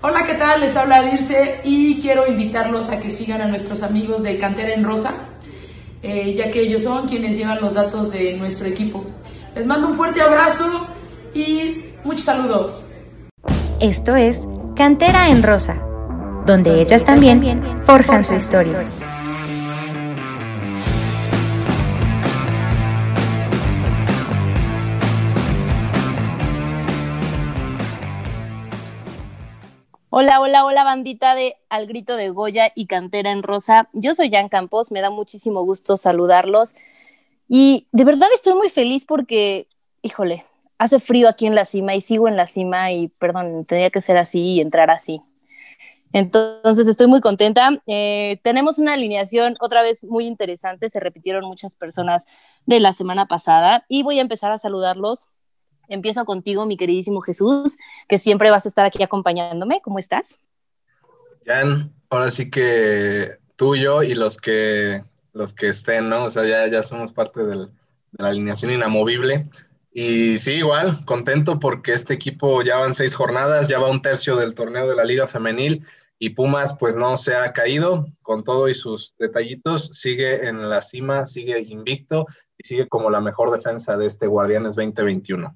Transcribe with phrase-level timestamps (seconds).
[0.00, 0.60] Hola, ¿qué tal?
[0.60, 4.84] Les habla Dirce y quiero invitarlos a que sigan a nuestros amigos de Cantera en
[4.84, 5.12] Rosa,
[6.04, 9.04] eh, ya que ellos son quienes llevan los datos de nuestro equipo.
[9.56, 10.86] Les mando un fuerte abrazo
[11.34, 12.86] y muchos saludos.
[13.80, 15.82] Esto es Cantera en Rosa,
[16.46, 17.52] donde ellas también
[17.82, 18.78] forjan su historia.
[30.20, 33.88] Hola, hola, hola, bandita de Al Grito de Goya y Cantera en Rosa.
[33.92, 36.70] Yo soy Jan Campos, me da muchísimo gusto saludarlos.
[37.46, 39.68] Y de verdad estoy muy feliz porque,
[40.02, 40.44] híjole,
[40.76, 44.00] hace frío aquí en la cima y sigo en la cima y, perdón, tenía que
[44.00, 45.22] ser así y entrar así.
[46.12, 47.80] Entonces estoy muy contenta.
[47.86, 52.24] Eh, tenemos una alineación otra vez muy interesante, se repitieron muchas personas
[52.66, 55.28] de la semana pasada y voy a empezar a saludarlos
[55.88, 57.76] Empiezo contigo, mi queridísimo Jesús,
[58.08, 59.80] que siempre vas a estar aquí acompañándome.
[59.82, 60.38] ¿Cómo estás?
[61.46, 66.24] Jan, ahora sí que tú, yo y los que, los que estén, ¿no?
[66.24, 67.56] O sea, ya, ya somos parte de
[68.12, 69.44] la alineación inamovible.
[69.92, 74.36] Y sí, igual, contento porque este equipo ya van seis jornadas, ya va un tercio
[74.36, 75.84] del torneo de la Liga Femenil
[76.18, 80.82] y Pumas pues no se ha caído con todo y sus detallitos, sigue en la
[80.82, 85.54] cima, sigue invicto y sigue como la mejor defensa de este Guardianes 2021.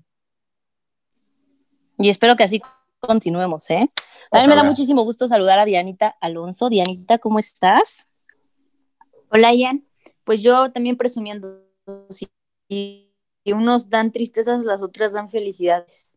[2.03, 2.61] Y espero que así
[2.99, 3.89] continuemos, ¿eh?
[4.33, 6.69] A mí me da muchísimo gusto saludar a Dianita Alonso.
[6.69, 8.09] Dianita, ¿cómo estás?
[9.31, 9.87] Hola, Ian.
[10.25, 11.63] Pues yo también presumiendo,
[12.69, 13.13] y
[13.47, 16.17] unos dan tristezas, las otras dan felicidades.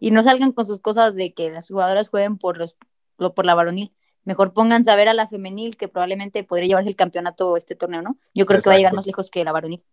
[0.00, 2.78] Y no salgan con sus cosas de que las jugadoras jueguen por, los,
[3.18, 3.94] por la varonil.
[4.24, 8.00] Mejor pónganse a ver a la femenil, que probablemente podría llevarse el campeonato este torneo,
[8.00, 8.16] ¿no?
[8.32, 9.84] Yo creo que va a llegar más lejos que la varonil.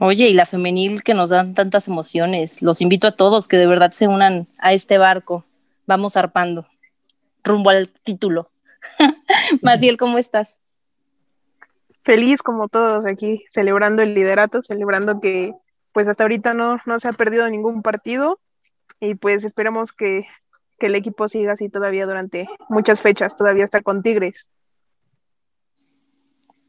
[0.00, 2.62] Oye, y la femenil que nos dan tantas emociones.
[2.62, 5.44] Los invito a todos que de verdad se unan a este barco.
[5.86, 6.66] Vamos zarpando
[7.42, 8.50] rumbo al título.
[9.62, 10.58] Maciel, ¿cómo estás?
[12.02, 15.52] Feliz como todos aquí, celebrando el liderato, celebrando que
[15.92, 18.38] pues hasta ahorita no, no se ha perdido ningún partido
[19.00, 20.26] y pues esperamos que,
[20.78, 24.50] que el equipo siga así todavía durante muchas fechas, todavía está con Tigres.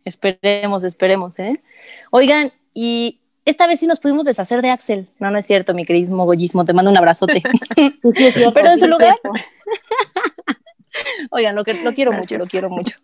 [0.03, 1.61] Esperemos, esperemos, ¿eh?
[2.09, 2.51] Oigan,
[2.81, 5.09] y esta vez sí nos pudimos deshacer de Axel.
[5.19, 7.43] No, no es cierto, mi queridísimo Goyismo, te mando un abrazote.
[7.75, 9.19] sí, sí, Pero en su lugar.
[11.29, 12.95] Oigan, lo, que, lo quiero mucho, lo quiero mucho.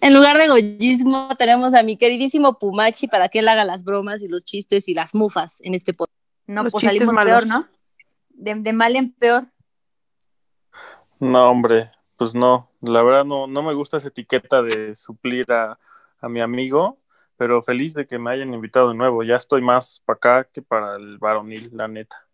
[0.00, 4.22] En lugar de Goyismo, tenemos a mi queridísimo Pumachi para que él haga las bromas
[4.22, 6.16] y los chistes y las mufas en este podcast.
[6.46, 7.66] No, pues salimos peor, ¿no?
[8.28, 9.48] De, mal en peor.
[11.18, 12.70] No, hombre, pues no.
[12.80, 15.80] La verdad no, no me gusta esa etiqueta de suplir a,
[16.20, 17.00] a mi amigo
[17.40, 19.22] pero feliz de que me hayan invitado de nuevo.
[19.22, 22.28] Ya estoy más para acá que para el varonil, la neta.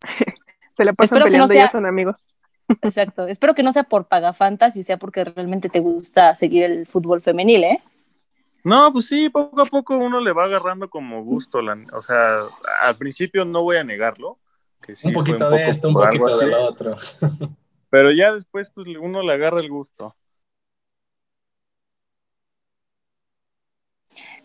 [0.72, 2.38] Se le pasan peleando, ya son amigos.
[2.80, 3.26] Exacto.
[3.26, 7.20] Espero que no sea por pagafantas y sea porque realmente te gusta seguir el fútbol
[7.20, 7.82] femenil, ¿eh?
[8.64, 11.58] No, pues sí, poco a poco uno le va agarrando como gusto.
[11.58, 12.38] o sea,
[12.80, 14.38] al principio no voy a negarlo.
[14.80, 16.96] Que un poquito de esto, un poquito de lo otro.
[17.90, 20.16] Pero ya después, pues uno le agarra el gusto.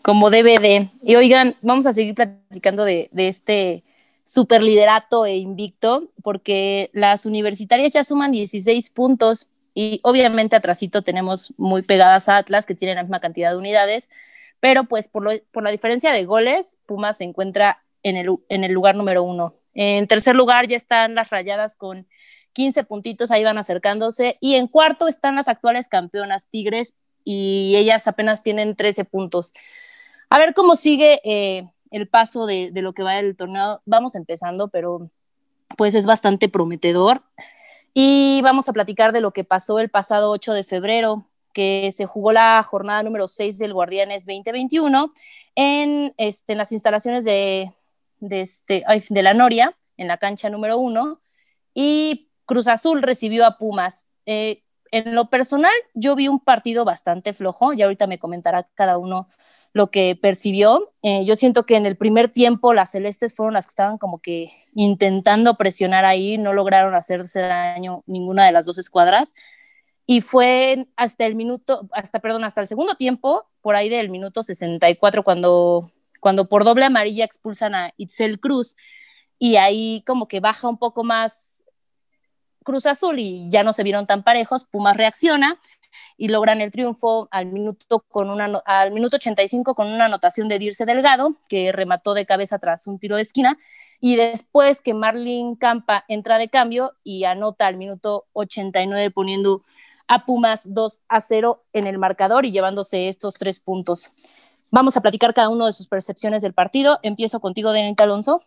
[0.04, 0.90] Como DVD.
[1.02, 3.84] Y oigan, vamos a seguir platicando de, este
[4.22, 11.54] super liderato e invicto, porque las universitarias ya suman 16 puntos y obviamente atrasito tenemos
[11.56, 14.10] muy pegadas a Atlas, que tienen la misma cantidad de unidades,
[14.60, 18.96] pero pues por, la diferencia de goles, Pumas se encuentra en el, en el lugar
[18.96, 19.54] número uno.
[19.72, 22.06] En tercer lugar ya están las rayadas con
[22.52, 26.92] 15 puntitos, ahí van acercándose, y en cuarto están las actuales campeonas Tigres,
[27.24, 29.54] y ellas apenas tienen 13 puntos.
[30.30, 33.80] A ver cómo sigue eh, el paso de, lo que va el torneo.
[33.86, 35.10] Vamos empezando, pero
[35.76, 37.22] pues es bastante prometedor.
[37.92, 42.06] Y vamos a platicar de lo que pasó el pasado 8 de febrero, que se
[42.06, 45.08] jugó la jornada número 6 del Guardianes 2021
[45.54, 47.72] en, este, en las instalaciones de,
[48.18, 51.20] de, este, de la Noria, en la cancha número 1,
[51.74, 54.04] y Cruz Azul recibió a Pumas.
[54.26, 58.98] Eh, en lo personal, yo vi un partido bastante flojo, y ahorita me comentará cada
[58.98, 59.28] uno
[59.74, 60.92] lo que percibió.
[61.02, 64.20] Eh, yo siento que en el primer tiempo las celestes fueron las que estaban como
[64.20, 69.34] que intentando presionar ahí, no lograron hacerse daño ninguna de las dos escuadras.
[70.06, 74.44] Y fue hasta el minuto, hasta, perdón, hasta el segundo tiempo, por ahí del minuto
[74.44, 75.90] 64, cuando,
[76.20, 78.76] cuando por doble amarilla expulsan a Itzel Cruz.
[79.40, 81.64] Y ahí como que baja un poco más
[82.62, 84.64] Cruz Azul y ya no se vieron tan parejos.
[84.64, 85.58] Pumas reacciona
[86.16, 90.58] y logran el triunfo al minuto, con una, al minuto 85 con una anotación de
[90.58, 93.58] Dirce Delgado, que remató de cabeza tras un tiro de esquina.
[94.00, 99.62] y después que Marlin Campa entra de cambio y anota al minuto 89 poniendo
[100.08, 104.12] a Pumas 2 a 0 en el marcador y llevándose estos tres puntos.
[104.70, 106.98] Vamos a platicar cada uno de sus percepciones del partido.
[107.02, 108.42] Empiezo contigo, Denita Alonso.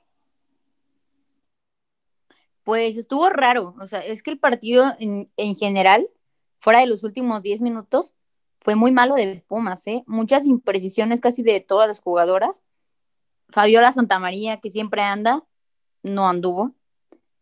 [2.63, 6.09] Pues estuvo raro, o sea, es que el partido en, en general,
[6.57, 8.15] fuera de los últimos 10 minutos,
[8.59, 10.03] fue muy malo de Pumas, ¿eh?
[10.07, 12.63] Muchas imprecisiones casi de todas las jugadoras.
[13.49, 15.45] Fabiola Santamaría, que siempre anda,
[16.03, 16.75] no anduvo.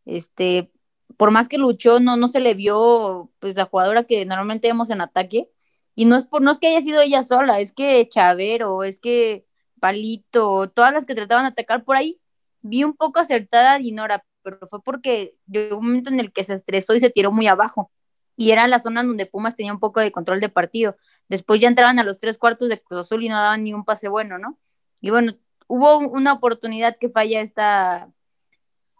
[0.05, 0.71] Este,
[1.17, 4.89] por más que luchó, no, no se le vio pues la jugadora que normalmente vemos
[4.89, 5.49] en ataque.
[5.95, 8.99] Y no es por, no es que haya sido ella sola, es que Chavero, es
[8.99, 9.47] que
[9.79, 12.19] Palito, todas las que trataban de atacar por ahí,
[12.61, 16.43] vi un poco acertada a Dinora, pero fue porque llegó un momento en el que
[16.43, 17.91] se estresó y se tiró muy abajo.
[18.37, 20.97] Y era la zona donde Pumas tenía un poco de control de partido.
[21.29, 23.85] Después ya entraban a los tres cuartos de Cruz Azul y no daban ni un
[23.85, 24.57] pase bueno, ¿no?
[25.01, 25.33] Y bueno,
[25.67, 28.09] hubo una oportunidad que falla esta.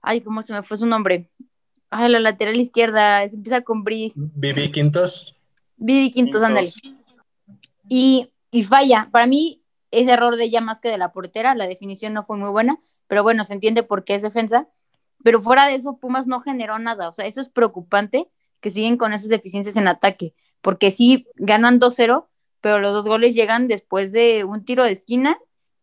[0.02, 1.30] Ay, ¿cómo se me fue su nombre?
[1.90, 4.12] Ay, la lateral izquierda, se empieza con Bri.
[4.16, 5.36] Vivi Quintos.
[5.78, 6.72] Vivi Quintos, ándale.
[7.88, 9.10] Y, y falla.
[9.12, 9.62] Para mí,
[9.92, 11.56] es error de ella más que de la portera.
[11.56, 14.68] La definición no fue muy buena, pero bueno, se entiende por qué es defensa.
[15.24, 17.10] Pero fuera de eso, Pumas no generó nada.
[17.10, 18.30] O sea, eso es preocupante
[18.62, 20.34] que siguen con esas deficiencias en ataque.
[20.62, 22.28] Porque sí, ganan 2-0,
[22.62, 25.38] pero los dos goles llegan después de un tiro de esquina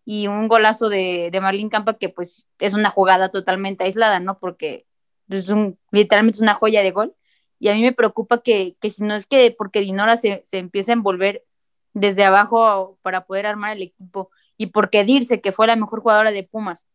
[0.04, 4.38] y un golazo de, de Marlene Campa que pues es una jugada totalmente aislada, ¿no?
[4.38, 4.86] Porque
[5.28, 7.14] es un, literalmente es una joya de gol.
[7.58, 10.58] Y a mí me preocupa que, que si no es que porque Dinora se, se
[10.58, 11.44] empieza a envolver
[11.94, 16.32] desde abajo para poder armar el equipo y porque Dirce, que fue la mejor jugadora
[16.32, 16.86] de Pumas,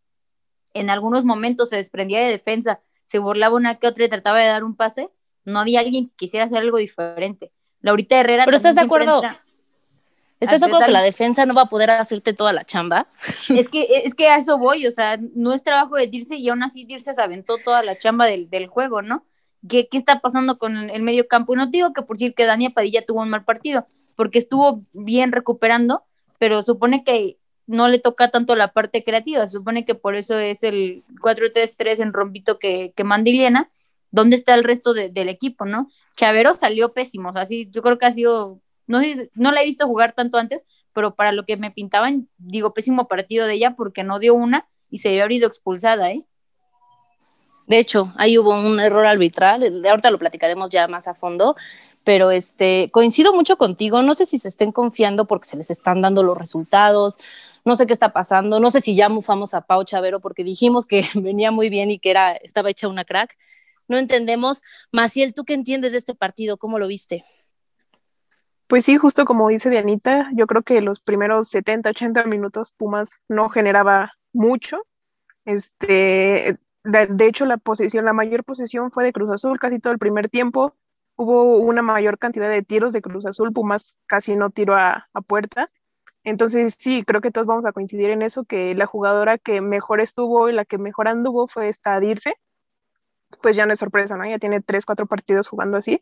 [0.74, 4.48] en algunos momentos se desprendía de defensa, se burlaba una que otra y trataba de
[4.48, 5.10] dar un pase,
[5.48, 7.52] no había alguien que quisiera hacer algo diferente.
[7.82, 8.44] Laurita Herrera.
[8.44, 9.22] Pero estás de acuerdo.
[10.40, 13.08] ¿Estás de acuerdo que la defensa no va a poder hacerte toda la chamba?
[13.50, 16.50] Es que, es que a eso voy, o sea, no es trabajo de Dirce y
[16.50, 19.26] aún así Dirce se aventó toda la chamba del, del juego, ¿no?
[19.68, 21.54] ¿Qué, ¿Qué, está pasando con el medio campo?
[21.54, 24.84] Y no digo que por decir que Dania Padilla tuvo un mal partido, porque estuvo
[24.94, 26.04] bien recuperando,
[26.38, 30.62] pero supone que no le toca tanto la parte creativa, supone que por eso es
[30.62, 33.72] el 4-3-3 en rompito que, que manda Iliana,
[34.18, 35.92] ¿dónde está el resto de, del equipo, no?
[36.16, 39.00] Chavero salió pésimo, así yo creo que ha sido, no,
[39.36, 43.08] no la he visto jugar tanto antes, pero para lo que me pintaban, digo, pésimo
[43.08, 46.26] partido de ella porque no dio una y se había habido expulsada, ¿eh?
[47.68, 51.56] De hecho, ahí hubo un error arbitral, ahorita lo platicaremos ya más a fondo,
[52.04, 56.02] pero este, coincido mucho contigo, no sé si se estén confiando porque se les están
[56.02, 57.20] dando los resultados,
[57.66, 60.88] no sé qué está pasando, no sé si ya mufamos a Pau Chavero porque dijimos
[60.88, 63.38] que venía muy bien y que era, estaba hecha una crack,
[63.88, 64.62] no entendemos.
[64.92, 66.58] Maciel, ¿tú qué entiendes de este partido?
[66.58, 67.26] ¿Cómo lo viste?
[68.68, 73.22] Pues sí, justo como dice Dianita, yo creo que los primeros 70, 80 minutos Pumas
[73.30, 74.86] no generaba mucho.
[75.46, 80.00] Este, de, hecho, la posición, la mayor posesión fue de Cruz Azul casi todo el
[80.00, 80.76] primer tiempo.
[81.16, 85.22] Hubo una mayor cantidad de tiros de Cruz Azul, Pumas casi no tiró a, a
[85.22, 85.72] puerta.
[86.26, 90.02] Entonces, sí, creo que todos vamos a coincidir en eso, que la jugadora que mejor
[90.02, 92.36] estuvo y la que mejor anduvo fue esta Dirce
[93.42, 94.26] pues ya no es sorpresa, ¿no?
[94.26, 96.02] Ya tiene tres, cuatro partidos jugando así.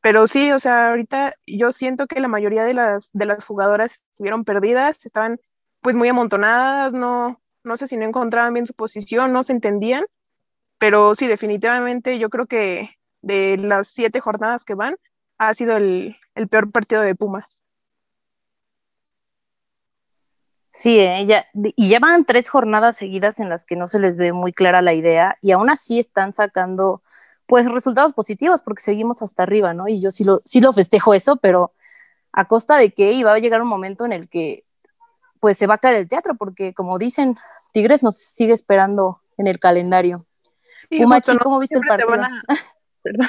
[0.00, 4.04] Pero sí, o sea, ahorita yo siento que la mayoría de las, de las jugadoras
[4.10, 5.40] estuvieron perdidas, estaban
[5.80, 10.04] pues muy amontonadas, no, no sé si no encontraban bien su posición, no se entendían,
[10.78, 12.90] pero sí, definitivamente yo creo que
[13.22, 14.96] de las siete jornadas que van,
[15.38, 17.63] ha sido el, el peor partido de Pumas.
[20.76, 21.24] Sí, ¿eh?
[21.24, 24.82] ya, y llevan tres jornadas seguidas en las que no se les ve muy clara
[24.82, 27.00] la idea y aún así están sacando
[27.46, 29.86] pues resultados positivos porque seguimos hasta arriba, ¿no?
[29.86, 31.72] Y yo sí lo, sí lo festejo eso, pero
[32.32, 34.64] a costa de que iba a llegar un momento en el que
[35.38, 37.38] pues se va a caer el teatro porque como dicen,
[37.70, 40.26] Tigres nos sigue esperando en el calendario.
[40.90, 42.08] Sí, Pumachi, ¿cómo viste el partido?
[43.02, 43.28] perdón,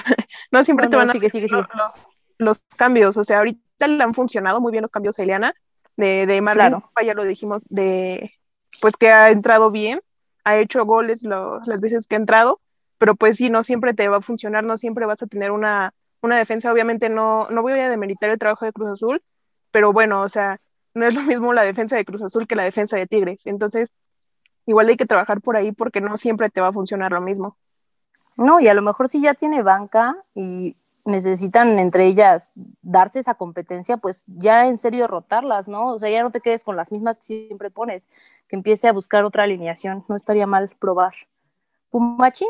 [0.50, 1.62] no siempre te van a sigue, sigue, sigue.
[1.76, 2.08] Los,
[2.40, 5.54] los, cambios, o sea, ahorita le han funcionado muy bien los cambios a Eliana,
[5.98, 8.34] de, de Marlene, ya lo dijimos, de
[8.82, 10.02] pues que ha entrado bien,
[10.44, 12.60] ha hecho goles las veces que ha entrado,
[12.98, 15.94] pero pues sí, no siempre te va a funcionar, no siempre vas a tener una,
[16.22, 19.22] una defensa, obviamente no, no voy a demeritar el trabajo de Cruz Azul,
[19.72, 20.60] pero bueno, o sea,
[20.94, 23.92] no es lo mismo la defensa de Cruz Azul que la defensa de Tigres, entonces
[24.66, 27.58] igual hay que trabajar por ahí porque no siempre te va a funcionar lo mismo.
[28.38, 30.76] No, y a lo mejor si ya tiene banca y
[31.06, 35.94] necesitan entre ellas darse esa competencia, pues ya en serio rotarlas, ¿no?
[35.94, 38.08] O sea, ya no te quedes con las mismas que siempre pones,
[38.48, 41.14] que empiece a buscar otra alineación, no estaría mal probar.
[41.90, 42.46] ¿Pumachi?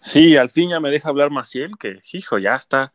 [0.00, 2.92] Sí, al fin ya me deja hablar Maciel, que hijo, ya está.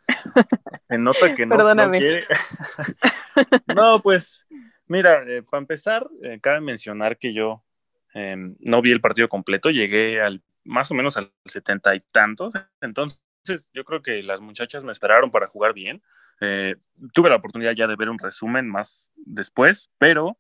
[0.88, 2.28] Se nota que no, no quiere.
[3.76, 4.46] no, pues,
[4.88, 7.64] mira, eh, para empezar, eh, cabe mencionar que yo
[8.14, 12.54] Em, no vi el partido completo, llegué al más o menos al setenta y tantos.
[12.82, 13.20] Entonces,
[13.74, 16.02] yo creo que las muchachas me esperaron para jugar bien.
[16.42, 16.76] Eh,
[17.14, 20.38] tuve la oportunidad ya de ver un resumen más después, pero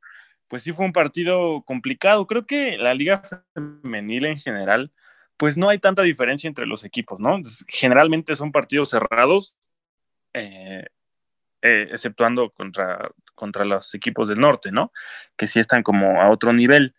[0.47, 2.25] pues sí fue un partido complicado.
[2.27, 3.21] Creo que la liga
[3.53, 4.91] femenil en general,
[5.37, 7.39] pues no hay tanta diferencia entre los equipos, ¿no?
[7.67, 9.55] Generalmente son partidos cerrados,
[10.33, 10.85] eh,
[11.61, 14.91] eh, exceptuando contra, contra los equipos del norte, ¿no?
[15.37, 16.95] Que sí están como a otro nivel.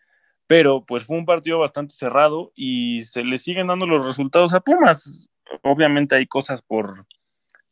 [0.46, 4.60] Pero pues fue un partido bastante cerrado y se le siguen dando los resultados a
[4.60, 5.30] Pumas.
[5.62, 7.06] Obviamente hay cosas por,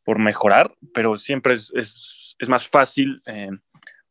[0.05, 3.51] por mejorar, pero siempre es, es, más fácil eh,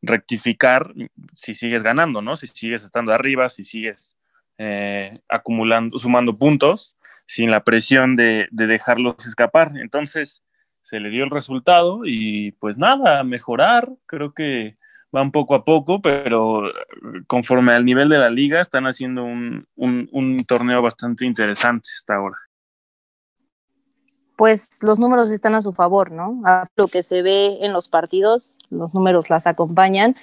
[0.01, 0.93] rectificar
[1.33, 2.35] si sigues ganando, ¿no?
[2.35, 4.15] Si sigues estando arriba, si sigues
[4.57, 6.95] eh, acumulando, sumando puntos,
[7.25, 9.71] sin la presión de, de, dejarlos escapar.
[9.75, 10.43] Entonces,
[10.81, 14.77] se le dio el resultado y pues nada, mejorar, creo que
[15.11, 16.71] van poco a poco, pero
[17.27, 22.15] conforme al nivel de la liga, están haciendo un, un, un torneo bastante interesante hasta
[22.15, 22.37] ahora
[24.37, 26.41] pues los números están a su favor, ¿no?
[26.45, 30.15] A lo que se ve en los partidos, los números las acompañan.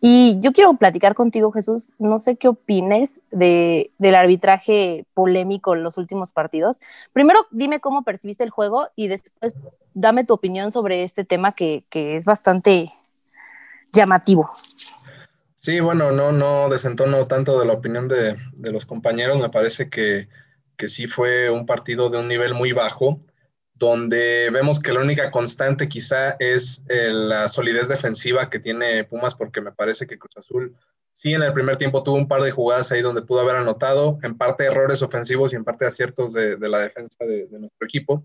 [0.00, 5.84] Y yo quiero platicar contigo, Jesús, no sé qué opines de, del arbitraje polémico en
[5.84, 6.80] los últimos partidos.
[7.12, 9.54] Primero, dime cómo percibiste el juego y después
[9.94, 12.92] dame tu opinión sobre este tema que, que es bastante
[13.92, 14.50] llamativo.
[15.58, 19.40] Sí, bueno, no, no desentono tanto de la opinión de, de los compañeros.
[19.40, 20.28] Me parece que,
[20.76, 23.20] que sí fue un partido de un nivel muy bajo
[23.80, 29.34] donde vemos que la única constante quizá es eh, la solidez defensiva que tiene Pumas,
[29.34, 30.76] porque me parece que Cruz Azul
[31.12, 34.18] sí en el primer tiempo tuvo un par de jugadas ahí donde pudo haber anotado,
[34.22, 37.86] en parte errores ofensivos y en parte aciertos de, de la defensa de, de, nuestro
[37.86, 38.22] equipo.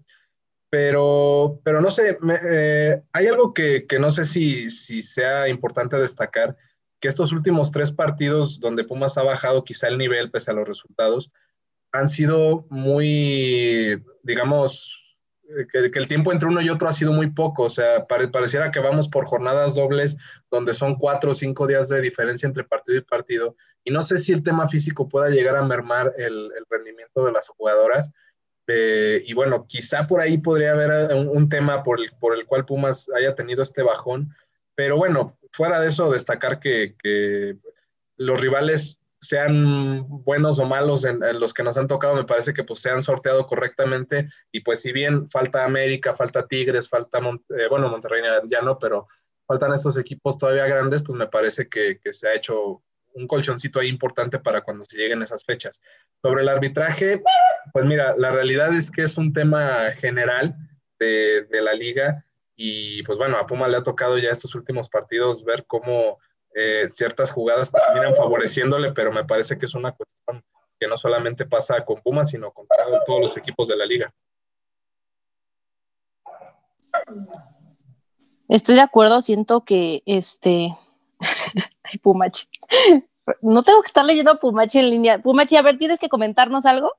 [0.69, 5.47] Pero, pero no sé, me, eh, hay algo que, que, no sé si, si sea
[5.47, 6.57] importante destacar,
[6.99, 10.67] que estos últimos tres partidos donde Pumas ha bajado quizá el nivel pese a los
[10.67, 11.31] resultados,
[11.93, 15.04] han sido muy, digamos,
[15.71, 18.71] que, el tiempo entre uno y otro ha sido muy poco, o sea, pare, pareciera
[18.71, 20.17] que vamos por jornadas dobles
[20.49, 24.17] donde son cuatro o cinco días de diferencia entre partido y partido, y no sé
[24.17, 28.11] si el tema físico pueda llegar a mermar el, rendimiento de las jugadoras,
[28.67, 32.45] eh, y bueno, quizá por ahí podría haber un, un tema por el, por el,
[32.45, 34.33] cual Pumas haya tenido este bajón,
[34.73, 37.57] pero bueno, fuera de eso, destacar que
[38.17, 42.63] los rivales sean buenos o malos en, los que nos han tocado, me parece que
[42.63, 47.41] pues se han sorteado correctamente y pues si bien falta América, falta Tigres, falta, Mont
[47.51, 49.07] eh, bueno, Monterrey ya no, pero
[49.47, 52.81] faltan estos equipos todavía grandes, pues me parece que, que, se ha hecho
[53.13, 55.81] un colchoncito ahí importante para cuando se lleguen esas fechas.
[56.21, 57.21] Sobre el arbitraje,
[57.71, 60.55] pues mira, la realidad es que es un tema general
[60.99, 64.89] de, de la liga y pues bueno, a Puma le ha tocado ya estos últimos
[64.89, 66.19] partidos ver cómo
[66.55, 70.43] eh, ciertas jugadas terminan favoreciéndole, pero me parece que es una cuestión
[70.79, 72.65] que no solamente pasa con Pumas, sino con
[73.05, 74.13] todos los equipos de la liga.
[78.47, 80.75] Estoy de acuerdo, siento que este
[81.83, 82.47] Ay, Pumachi.
[83.41, 85.21] No tengo que estar leyendo a Pumachi en línea.
[85.21, 86.93] Pumachi, a ver, ¿tienes que comentarnos algo?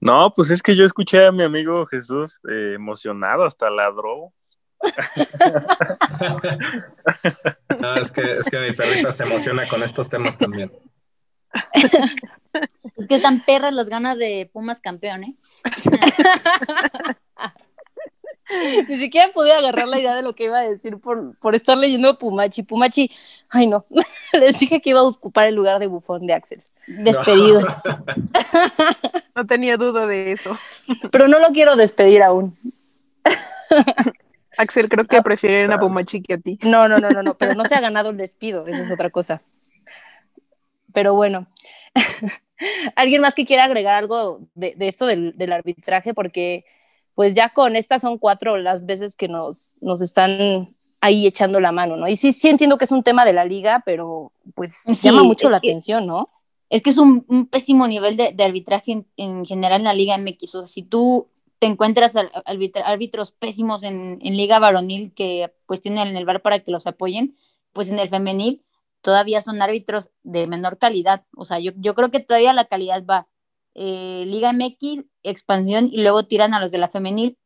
[0.00, 4.32] No, pues es que yo escuché a mi amigo Jesús eh, emocionado, hasta ladró.
[7.80, 10.72] No, es que, es que mi perrita se emociona con estos temas también.
[12.96, 15.36] Es que están perras las ganas de Pumas campeón, ¿eh?
[18.88, 21.76] Ni siquiera pude agarrar la idea de lo que iba a decir por, por estar
[21.76, 22.62] leyendo Pumachi.
[22.62, 23.10] Pumachi,
[23.50, 23.84] ay no,
[24.32, 26.64] les dije que iba a ocupar el lugar de bufón de Axel.
[26.86, 27.60] Despedido.
[27.60, 28.04] No.
[29.36, 30.56] no tenía duda de eso.
[31.10, 32.56] Pero no lo quiero despedir aún.
[34.58, 36.58] Axel, creo que prefieren a Pumachi que a ti.
[36.62, 39.08] No, no, no, no, no, pero no se ha ganado el despido, esa es otra
[39.08, 39.40] cosa.
[40.92, 41.46] Pero bueno,
[42.96, 46.12] ¿alguien más que quiera agregar algo de, de esto del, del, arbitraje?
[46.12, 46.64] Porque
[47.14, 51.70] pues ya con estas son cuatro las veces que nos, nos están ahí echando la
[51.70, 52.08] mano, ¿no?
[52.08, 55.22] Y sí, sí entiendo que es un tema de la liga, pero pues sí, llama
[55.22, 56.30] mucho la que, atención, ¿no?
[56.68, 59.94] Es que es un, un pésimo nivel de, de arbitraje en, en, general en la
[59.94, 60.54] Liga MX.
[60.56, 62.14] O sea, si tú te encuentras
[62.84, 67.36] árbitros pésimos en, liga varonil que pues tienen el bar para que los apoyen,
[67.72, 68.64] pues en el femenil
[69.02, 71.24] todavía son árbitros de menor calidad.
[71.36, 73.28] O sea, yo, yo creo que todavía la calidad va
[73.74, 77.38] eh, Liga MX, expansión y luego tiran a los de la femenil,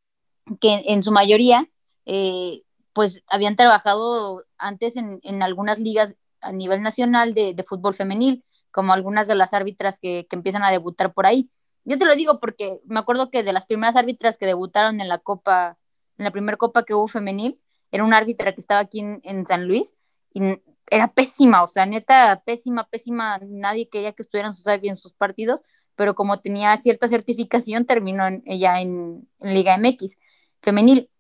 [0.61, 1.69] que en su mayoría
[2.07, 8.45] eh, pues habían trabajado antes en, en, algunas ligas a nivel nacional de, fútbol femenil,
[8.71, 11.51] como algunas de las árbitras que empiezan a debutar por ahí.
[11.85, 15.09] Yo te lo digo porque me acuerdo que de las primeras árbitras que debutaron en
[15.09, 15.79] la Copa,
[16.19, 17.61] en la primera Copa que hubo femenil,
[17.91, 19.97] era una árbitra que estaba aquí en, San Luis
[20.33, 20.41] y
[20.91, 23.39] era pésima, o sea, neta, pésima, pésima.
[23.43, 25.63] Nadie quería que estuvieran sus bien sus partidos,
[25.95, 30.17] pero como tenía cierta certificación, terminó en, ella en, Liga MX
[30.63, 31.11] femenil.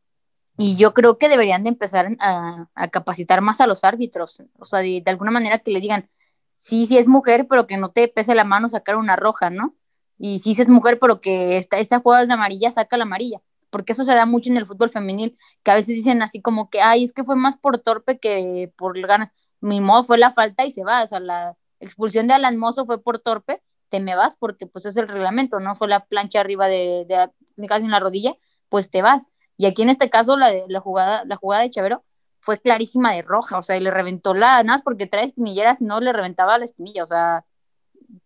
[0.58, 4.80] Y yo creo que deberían de empezar a, capacitar más a los árbitros, o sea,
[4.80, 6.10] de, alguna manera que le digan,
[6.52, 9.74] sí, sí es mujer, pero que no te pese la mano sacar una roja, ¿no?
[10.22, 13.02] Y sí, sí es mujer, pero que esta, esta jugada es de amarilla, saca la
[13.02, 13.40] amarilla
[13.72, 16.68] porque eso se da mucho en el fútbol femenil, que a veces dicen así como
[16.68, 19.32] que, ay, es que fue más por torpe que por ganas.
[19.62, 22.84] Mi modo fue la falta y se va, o sea, la expulsión de Alan Mozo
[22.84, 26.40] fue por torpe, te me vas porque pues es el reglamento, no fue la plancha
[26.40, 28.36] arriba de, de, casi en la rodilla,
[28.68, 29.28] pues te vas.
[29.56, 32.04] Y aquí en este caso la, de, la, jugada, la jugada de Chavero
[32.40, 35.78] fue clarísima de roja, o sea, y le reventó la, nada más porque trae espinilleras,
[35.78, 37.46] si no le reventaba la espinilla, o sea,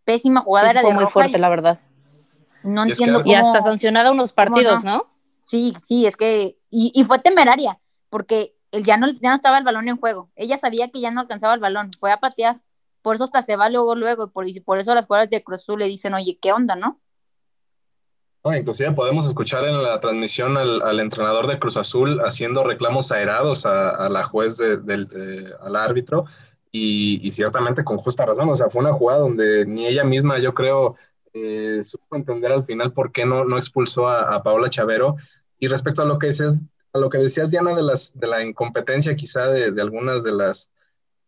[0.05, 1.79] pésima jugada era de muy fuerte, la verdad.
[2.63, 3.33] No entiendo cómo...
[3.33, 5.07] Y hasta sancionada unos partidos, ¿no?
[5.43, 7.79] Sí, sí, es que, y, fue temeraria,
[8.11, 10.31] porque él ya no, ya no estaba el balón en juego.
[10.35, 12.61] Ella sabía que ya no alcanzaba el balón, fue a patear.
[13.01, 15.63] Por eso hasta se va luego, luego, y por, por eso las jugadoras de Cruz
[15.63, 17.01] Azul le dicen, oye, ¿qué onda, no?
[18.47, 23.67] No, inclusive podemos escuchar en la transmisión al, entrenador de Cruz Azul haciendo reclamos aerados
[23.67, 26.27] a, la juez del, al árbitro
[26.71, 30.55] y, ciertamente con justa razón, o sea, fue una jugada donde ni ella misma, yo
[30.55, 30.95] creo,
[31.39, 35.17] eh, supo entender al final por qué no, no expulsó a, Paola Chavero
[35.59, 36.63] y respecto a lo que decías,
[36.95, 40.33] a lo que decías Diana de las de la incompetencia quizá de, de algunas de
[40.33, 40.71] las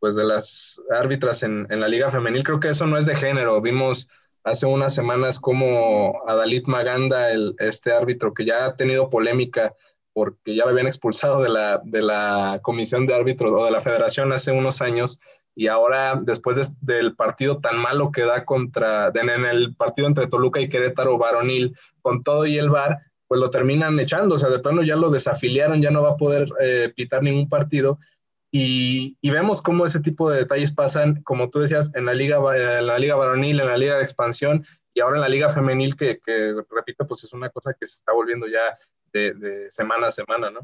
[0.00, 3.16] pues de las árbitras en, en, la liga femenil, creo que eso no es de
[3.16, 3.60] género.
[3.60, 4.08] Vimos
[4.44, 9.74] hace unas semanas como Adalit Maganda, el, este árbitro que ya ha tenido polémica
[10.12, 13.80] porque ya lo habían expulsado de la, de la comisión de árbitros o de la
[13.80, 15.20] federación hace unos años
[15.58, 20.60] y ahora después del partido tan malo que da contra, en el partido entre Toluca
[20.60, 24.60] y Querétaro varonil, con todo y el VAR, pues lo terminan echando, o sea, de
[24.60, 27.98] plano ya lo desafiliaron, ya no va a poder eh, pitar ningún partido.
[28.52, 32.86] Y, vemos cómo ese tipo de detalles pasan, como tú decías, en la liga, en
[32.86, 36.20] la liga varonil, en la liga de expansión y ahora en la liga femenil, que,
[36.70, 38.78] repito, pues es una cosa que se está volviendo ya
[39.12, 40.60] de, semana a semana, ¿no?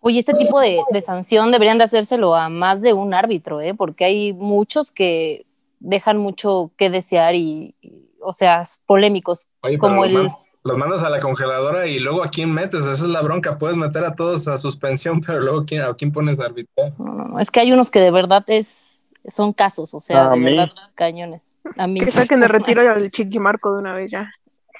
[0.00, 3.74] Oye, este tipo de, de, sanción deberían de hacérselo a más de un árbitro, ¿eh?
[3.74, 5.44] porque hay muchos que
[5.78, 7.74] dejan mucho que desear y,
[8.22, 9.46] o sea, polémicos.
[9.78, 10.30] como el...
[10.62, 13.76] los mandas a la congeladora y luego a quién metes, esa es la bronca, puedes
[13.76, 16.94] meter a todos a suspensión, pero luego a quién pones a arbitrar.
[17.38, 21.46] es que hay unos que de verdad es, son casos, o sea, de verdad cañones.
[21.76, 22.00] A mí.
[22.00, 24.32] Que saquen de retiro al Chiquimarco de una vez ya.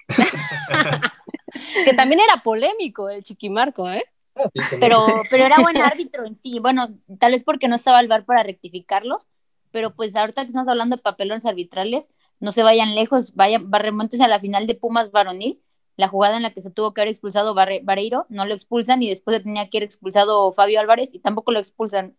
[1.85, 4.05] que también era polémico el Chiquimarco, ¿eh?
[4.79, 6.59] Pero, pero era buen árbitro en sí.
[6.59, 9.29] Bueno, tal vez porque no estaba el bar para rectificarlos,
[9.71, 14.21] pero pues ahorita que estamos hablando de papelones arbitrales, no se vayan lejos, vayan, remontes
[14.21, 15.61] a la final de Pumas varonil,
[15.97, 19.09] la jugada en la que se tuvo que haber expulsado Vareiro, no lo expulsan y
[19.09, 22.17] después tenía que haber expulsado Fabio Álvarez y tampoco lo expulsan.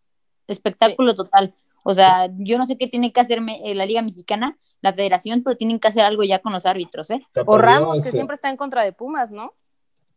[0.47, 1.55] Espectáculo total.
[1.83, 5.41] O sea, yo no sé qué tiene que hacer eh, la Liga Mexicana, la Federación,
[5.43, 7.25] pero tienen que hacer algo ya con los árbitros, ¿eh?
[7.45, 9.53] O Ramos, que siempre está en contra de Pumas, ¿no?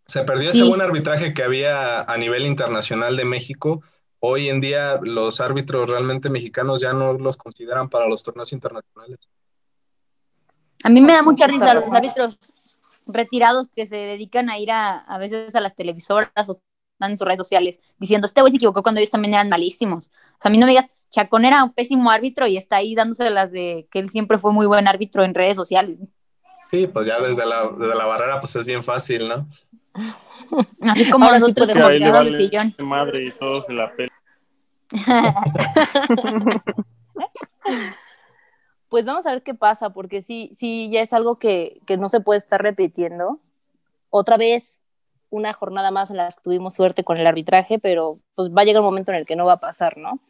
[0.06, 3.82] Se perdió ese buen arbitraje que había a nivel internacional de México.
[4.20, 9.18] Hoy en día los árbitros realmente mexicanos ya no los consideran para los torneos internacionales.
[10.82, 12.38] A mí me da mucha risa los árbitros
[13.06, 16.60] retirados que se dedican a ir a, a veces a las televisoras o
[16.94, 20.08] están en sus redes sociales diciendo, este güey se equivocó cuando ellos también eran malísimos.
[20.08, 22.94] O sea, a mí no me digas, Chacón era un pésimo árbitro y está ahí
[22.94, 25.98] dándose las de que él siempre fue muy buen árbitro en redes sociales.
[26.70, 29.48] Sí, pues ya desde la, desde la barrera pues es bien fácil, ¿no?
[30.80, 32.74] Así como nosotros de vale sillón.
[32.78, 34.12] Madre y todo se la pela.
[38.88, 42.20] pues vamos a ver qué pasa, porque sí, sí, ya es algo que, no se
[42.20, 43.40] puede estar repitiendo.
[44.10, 44.80] Otra vez,
[45.30, 48.64] una jornada más en la que tuvimos suerte con el arbitraje, pero pues va a
[48.64, 50.20] llegar un momento en el que no va a pasar, ¿no?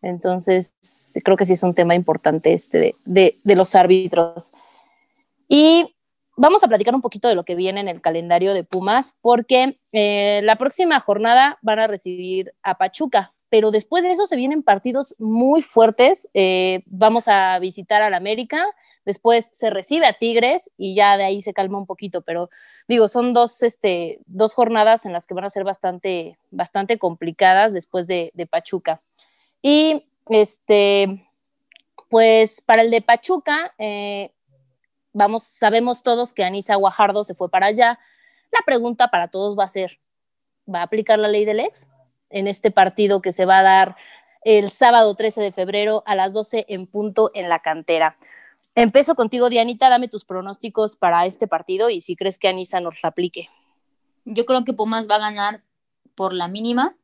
[0.00, 0.74] Entonces,
[1.22, 4.50] creo que sí es un tema importante este de, los árbitros.
[5.48, 5.93] Y
[6.36, 9.78] vamos a platicar un poquito de lo que viene en el calendario de Pumas, porque
[9.92, 14.64] eh, la próxima jornada van a recibir a Pachuca pero después de eso se vienen
[14.64, 16.26] partidos muy fuertes.
[16.34, 18.66] Eh, vamos a visitar al América,
[19.04, 22.50] después se recibe a Tigres y ya de ahí se calma un poquito, pero
[22.88, 27.72] digo, son dos, este, dos jornadas en las que van a ser bastante, bastante complicadas
[27.72, 29.00] después de, Pachuca.
[29.62, 31.24] Y este,
[32.08, 34.32] pues para el de Pachuca, eh,
[35.14, 37.98] vamos, sabemos todos que Anisa Guajardo se fue para allá.
[38.52, 39.98] La pregunta para todos va a ser,
[40.72, 41.86] ¿va a aplicar la ley del ex?
[42.34, 43.96] en este partido que se va a dar
[44.42, 48.18] el sábado 13 de febrero a las 12 en punto en la cantera.
[48.74, 53.00] Empiezo contigo, Dianita, dame tus pronósticos para este partido y si crees que Anisa nos
[53.02, 53.48] replique.
[54.24, 55.62] Yo creo que Pumas va a ganar
[56.14, 56.96] por la mínima.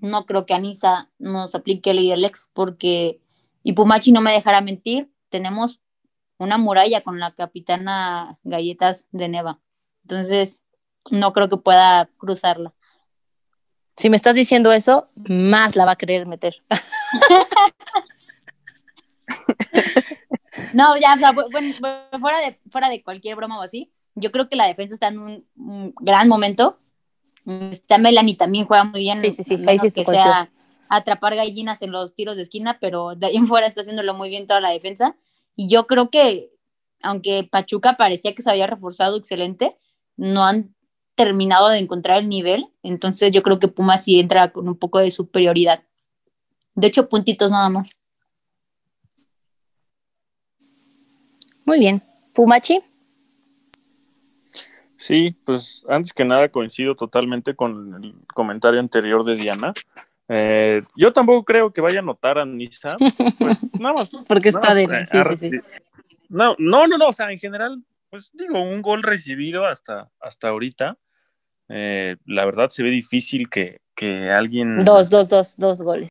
[0.00, 3.20] no creo que Anisa nos aplique el Lex porque,
[3.62, 5.80] y Pumachi no me dejará mentir, tenemos
[6.38, 9.60] una muralla con la capitana Galletas de Neva.
[10.02, 10.60] Entonces,
[11.10, 12.74] no creo que pueda cruzarla.
[13.96, 16.56] Si me estás diciendo eso, más la va a querer meter.
[20.74, 24.94] no, ya, fuera, de, fuera de cualquier broma o así, yo creo que la defensa
[24.94, 26.80] está en un, gran momento.
[27.46, 29.20] Está Melanie también juega muy bien.
[29.20, 29.62] Sí, sí, sí.
[29.66, 30.50] Ahí sí que sea
[30.88, 34.28] atrapar gallinas en los tiros de esquina, pero de ahí en fuera está haciéndolo muy
[34.28, 35.16] bien toda la defensa.
[35.56, 36.50] Y yo creo que,
[37.02, 39.76] aunque Pachuca parecía que se había reforzado excelente,
[40.16, 40.74] no han
[41.14, 42.66] terminado de encontrar el nivel.
[42.82, 45.84] Entonces yo creo que Pumas sí entra con un poco de superioridad.
[46.74, 47.92] De hecho, puntitos nada más.
[51.64, 52.02] Muy bien.
[52.34, 52.82] Pumachi.
[54.96, 59.72] Sí, pues antes que nada coincido totalmente con el comentario anterior de Diana.
[60.28, 62.96] Eh, yo tampoco creo que vaya a notar a Nisa,
[63.38, 64.10] pues nada más.
[64.26, 65.06] Porque está de.
[65.06, 65.60] Sí, sí, sí.
[66.28, 70.48] No, no, no, no, o sea, en general, pues digo, un gol recibido hasta, hasta
[70.48, 70.96] ahorita.
[71.68, 74.84] Eh, la verdad se ve difícil que, que alguien.
[74.84, 76.08] Dos, dos, dos, dos goles.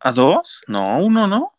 [0.00, 0.62] ¿A dos?
[0.66, 1.52] No, uno, ¿no?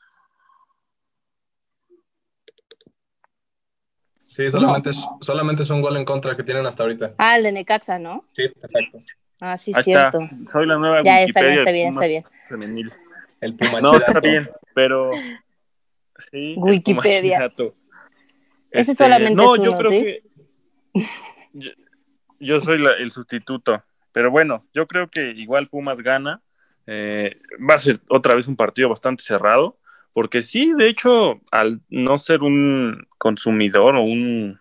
[4.24, 7.16] Sí, solamente, Es, solamente es un gol en contra que tienen hasta ahorita.
[7.18, 8.26] Ah, el de Necaxa, ¿no?
[8.32, 9.00] Sí, exacto.
[9.40, 10.20] Ah, sí, cierto.
[10.52, 12.24] Soy la nueva Ya está bien, está bien, está bien.
[12.48, 12.92] Femenil.
[13.40, 15.14] El Puma No, está bien, pero
[16.32, 17.38] sí, Wikipedia.
[18.72, 20.02] Ese Este, solamente no, es yo uno, creo ¿sí?
[20.02, 20.24] que
[21.54, 21.72] yo,
[22.40, 26.42] yo soy la- el sustituto, pero bueno, yo creo que igual Pumas gana.
[26.92, 29.78] Eh, va a ser otra vez un partido bastante cerrado,
[30.12, 34.60] porque sí, de hecho, al no ser un consumidor o un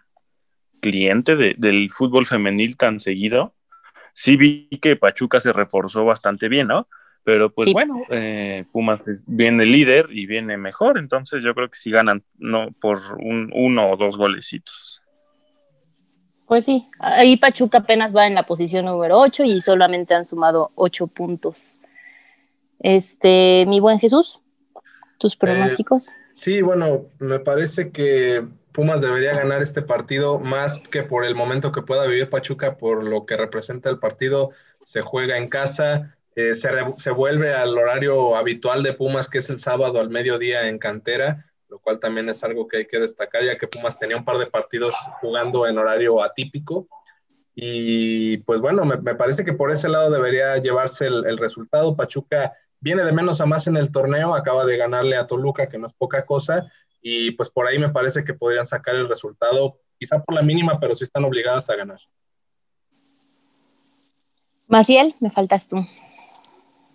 [0.81, 3.55] cliente de- del fútbol femenil tan seguido,
[4.21, 6.89] sí vi que Pachuca se reforzó bastante bien, ¿no?
[7.23, 7.73] Pero pues Sí.
[7.73, 12.25] bueno, eh, Pumas es- viene líder y viene mejor, entonces yo creo que sí ganan
[12.37, 15.01] no por un, uno o dos golecitos.
[16.49, 20.73] Pues sí, ahí Pachuca apenas va en la posición número 8 y solamente han sumado
[20.75, 21.77] 8 puntos.
[22.81, 24.41] Este, mi buen Jesús,
[25.19, 26.11] tus pronósticos.
[26.33, 28.45] Sí, bueno, me parece que
[28.79, 33.03] Pumas debería ganar este partido más que por el momento que pueda vivir Pachuca, por
[33.03, 34.53] lo que representa el partido.
[34.85, 39.51] Se juega en casa, eh, se, se vuelve al horario habitual de Pumas, que es
[39.51, 43.43] el sábado al mediodía en cantera, lo cual también es algo que hay que destacar,
[43.43, 46.87] ya que Pumas tenía un par de partidos jugando en horario atípico.
[47.57, 51.97] Y pues bueno, me, me parece que por ese lado debería llevarse el, el resultado.
[51.97, 55.79] Pachuca viene de menos a más en el torneo, acaba de ganarle a Toluca, que
[55.79, 59.79] no es poca cosa, y pues por ahí me parece que podrían sacar el resultado,
[59.99, 62.01] quizá por la mínima, pero sí están obligadas a ganar.
[64.67, 65.85] Maciel, me faltas tú.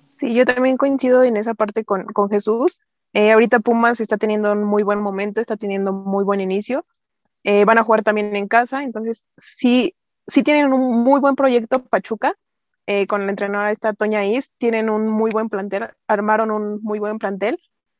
[0.09, 2.81] Sí, yo también coincido en esa parte con, con Jesús.
[3.13, 6.85] Eh, ahorita Pumas está teniendo un muy buen momento, está teniendo muy buen inicio.
[7.43, 9.95] Eh, van a jugar también en casa, entonces sí,
[10.27, 12.35] sí tienen un muy buen proyecto Pachuca.
[12.85, 16.99] Eh, con la entrenadora esta Toña Is, tienen un muy buen plantel, armaron un muy
[16.99, 17.57] buen plantel,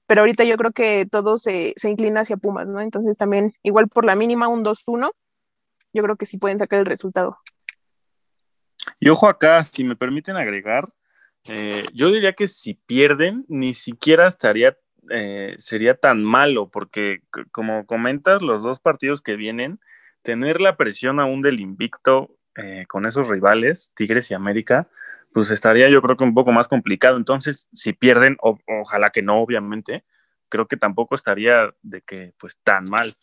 [0.08, 2.82] pero ahorita yo creo que todo se, se inclina hacia Pumas, ¿no?
[2.82, 5.12] Entonces también, igual por la mínima, un 2-1,
[5.94, 7.38] yo creo que sí pueden sacar el resultado.
[9.00, 10.86] Y ojo acá, si me permiten agregar,
[11.48, 14.78] eh, yo diría que si pierden, ni siquiera estaría,
[15.10, 19.80] eh, sería tan malo, porque como comentas, los dos partidos que vienen,
[20.22, 24.88] tener la presión aún del invicto eh, con esos rivales, Tigres y América,
[25.34, 27.18] pues estaría yo creo que un poco más complicado.
[27.18, 30.04] Entonces, si pierden, o- ojalá que no, obviamente,
[30.50, 33.14] creo que tampoco estaría de que pues tan mal.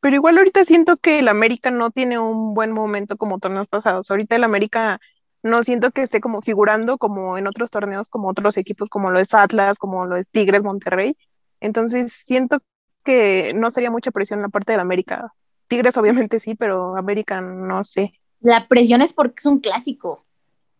[0.00, 4.10] Pero igual ahorita siento que el América no tiene un buen momento como torneos pasados.
[4.10, 5.00] Ahorita el América
[5.42, 9.18] no siento que esté como figurando como en otros torneos, como otros equipos, como lo
[9.20, 11.16] es Atlas, como lo es Tigres, Monterrey.
[11.60, 12.60] Entonces siento
[13.04, 15.32] que no sería mucha presión en la parte del América.
[15.68, 18.12] Tigres obviamente sí, pero América no sé.
[18.40, 20.24] La presión es porque es un clásico.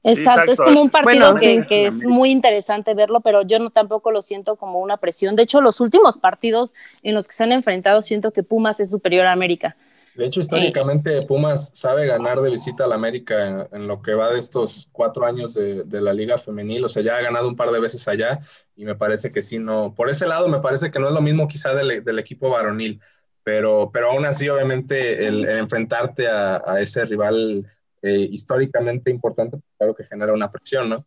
[0.04, 0.72] Exacto, es exacto.
[0.72, 1.68] como un partido Bueno, que, sí.
[1.68, 5.36] que es muy interesante verlo, pero yo no tampoco lo siento como una presión.
[5.36, 6.72] De hecho, los últimos partidos
[7.02, 9.76] en los que se han enfrentado, siento que Pumas es superior a América.
[10.14, 14.32] De hecho, históricamente Pumas sabe ganar de visita al América en, en lo que va
[14.32, 16.84] de estos cuatro años de, de, la Liga Femenil.
[16.84, 18.40] O sea, ya ha ganado un par de veces allá
[18.74, 19.94] y me parece que sí, no.
[19.94, 23.00] Por ese lado, me parece que no es lo mismo quizá del, del equipo varonil,
[23.48, 27.64] pero, pero aún así, obviamente, el, el enfrentarte a, a, ese rival
[28.02, 31.02] eh, históricamente importante, claro que genera una presión, ¿no?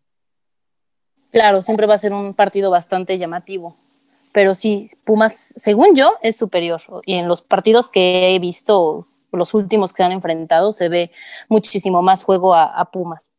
[1.29, 3.77] Claro, siempre va a ser un partido bastante llamativo.
[4.31, 6.81] Pero sí, Pumas, según yo, es superior.
[7.05, 11.11] Y en los partidos que he visto, los últimos que se han enfrentado, se ve
[11.47, 13.31] muchísimo más juego a, a Pumas.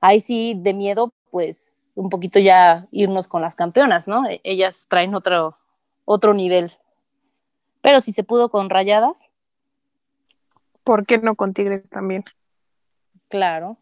[0.00, 4.24] ahí sí, de miedo, pues un poquito ya irnos con las campeonas, ¿no?
[4.28, 5.58] E, ellas traen otro,
[6.06, 6.72] otro nivel.
[7.82, 9.28] Pero si se pudo con rayadas.
[10.82, 12.24] ¿Por qué no con Tigres también?
[13.28, 13.76] Claro.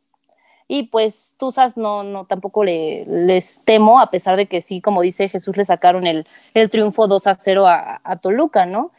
[0.67, 5.03] Y pues Tuzas no, no tampoco le, les temo, a pesar de que sí, como
[5.03, 8.91] dice Jesús, le sacaron el, el triunfo 2 a 0 a, a, Toluca, ¿no?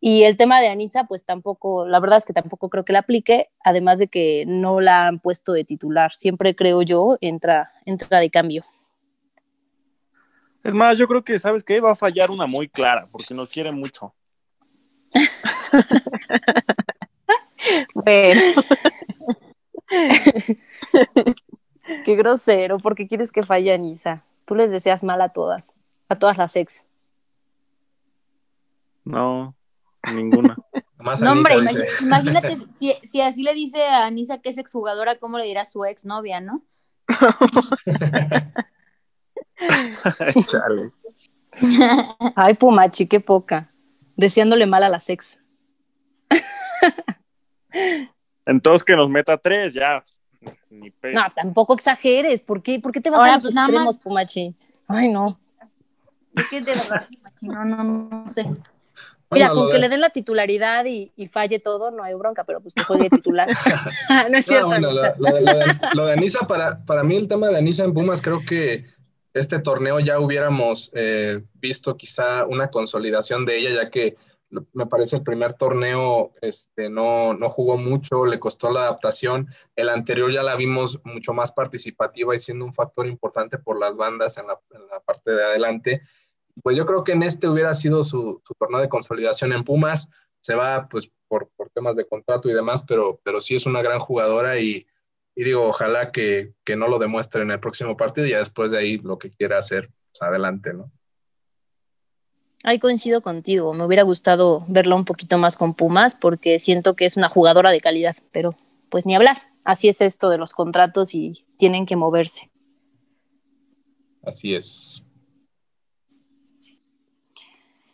[0.00, 3.00] Y el tema de Anisa, pues tampoco, la verdad es que tampoco creo que la
[3.00, 6.12] aplique, además de que no la han puesto de titular.
[6.12, 8.64] Siempre creo yo, entra, entra de cambio.
[10.68, 11.80] Es más, yo creo que, ¿sabes qué?
[11.80, 14.14] Va a fallar una muy clara, porque nos quiere mucho.
[17.94, 18.42] bueno.
[22.04, 24.24] Qué grosero, ¿por qué quieres que falle Anisa?
[24.44, 25.72] Tú les deseas mal a todas,
[26.10, 26.84] a todas las ex.
[29.06, 29.56] No,
[30.12, 30.54] ninguna.
[30.98, 31.54] Más no, hombre,
[32.02, 35.64] imagínate si, si, así le dice a Anisa que es exjugadora, ¿cómo le dirá a
[35.64, 36.62] su ex novia, no?
[40.46, 40.90] Chale.
[42.36, 43.70] Ay, Pumachi, qué poca.
[44.16, 45.38] Deseándole mal a las ex.
[48.46, 50.04] Entonces que nos meta tres, ya.
[50.70, 52.40] no, tampoco exageres.
[52.40, 53.98] ¿Por qué, ¿Por qué te vas a los pues, extremos, más...
[53.98, 54.54] Pumachi?
[54.88, 55.38] Ay, no.
[56.34, 57.08] Es que de verdad,
[57.42, 58.46] no, no, no sé.
[59.30, 62.62] Mira, con que le den la titularidad y, y, falle todo, no hay bronca, pero
[62.62, 63.48] pues que juegue titular.
[64.30, 64.68] no es cierto.
[64.68, 67.84] No, bueno, lo, lo, de, lo, de, Anisa, para, para mí el tema de Anisa
[67.84, 68.86] en Pumas, creo que
[69.38, 74.16] este torneo ya hubiéramos eh, visto quizá una consolidación de ella, ya que
[74.72, 79.48] me parece el primer torneo este, no, no jugó mucho, le costó la adaptación.
[79.76, 83.96] El anterior ya la vimos mucho más participativa y siendo un factor importante por las
[83.96, 84.58] bandas en la,
[85.04, 86.02] parte de adelante.
[86.62, 90.10] Pues yo creo que en este hubiera sido su, su torneo de consolidación en Pumas.
[90.40, 93.82] Se va pues por, por, temas de contrato y demás, pero, pero sí es una
[93.82, 94.86] gran jugadora y,
[95.38, 98.72] y digo, ojalá que, que, no lo demuestre en el próximo partido y ya después
[98.72, 100.90] de ahí lo que quiera hacer, pues adelante, ¿no?
[102.64, 107.04] Ahí coincido contigo, me hubiera gustado verla un poquito más con Pumas porque siento que
[107.04, 108.56] es una jugadora de calidad, pero
[108.88, 112.50] pues ni hablar, así es esto de los contratos y tienen que moverse.
[114.24, 115.04] Así es.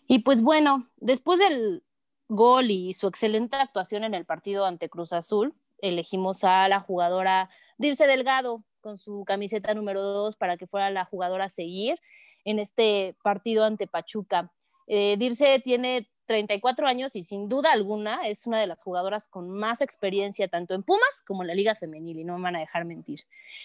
[0.07, 1.83] Y pues bueno, después del
[2.29, 7.49] gol y su excelente actuación en el partido ante Cruz Azul, elegimos a la jugadora
[7.79, 11.99] Dirce Delgado con su camiseta número 2 para que fuera la jugadora a seguir
[12.45, 14.53] en este partido ante Pachuca.
[14.87, 19.51] Eh, Dirce tiene 34 años y sin duda alguna es una de las jugadoras con
[19.51, 22.61] más experiencia tanto en Pumas como en la Liga Femenil y no me van a
[22.61, 23.21] dejar mentir.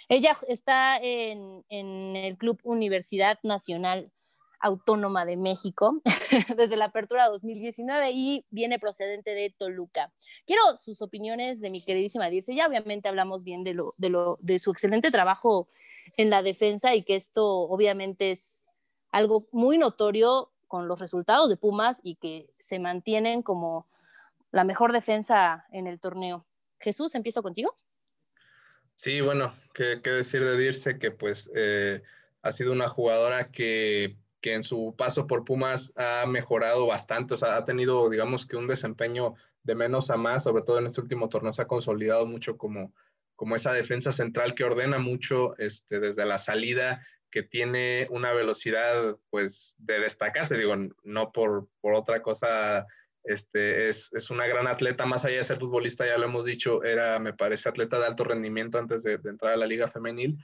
[0.08, 4.12] Ella está en, en el Club Universidad Nacional
[4.60, 6.02] Autónoma de México
[6.58, 10.12] desde la apertura 2019 y viene procedente de Toluca.
[10.46, 12.56] Quiero sus opiniones de mi queridísima Dirce.
[12.56, 15.70] Ya obviamente hablamos bien de, lo, de, de su excelente trabajo
[16.18, 18.70] en la defensa y que esto obviamente es
[19.12, 23.88] algo muy notorio con los resultados de Pumas y que se mantienen como
[24.52, 26.46] la mejor defensa en el torneo.
[26.80, 27.76] Jesús, empiezo contigo.
[28.96, 32.04] Sí, bueno, qué, qué decir de Dirce que pues eh,
[32.42, 37.38] ha sido una jugadora que, que, en su paso por Pumas ha mejorado bastante, o
[37.38, 41.02] sea, ha tenido, digamos que un desempeño de menos a más, sobre todo en este
[41.02, 42.94] último torneo se ha consolidado mucho como,
[43.36, 49.18] como esa defensa central que ordena mucho este, desde la salida, que tiene una velocidad
[49.30, 52.88] pues de destacarse, digo, no por, por otra cosa,
[53.24, 56.84] este, es, es, una gran atleta, más allá de ser futbolista, ya lo hemos dicho,
[56.84, 60.40] era, me parece, atleta de alto rendimiento antes de, de entrar a la liga femenil,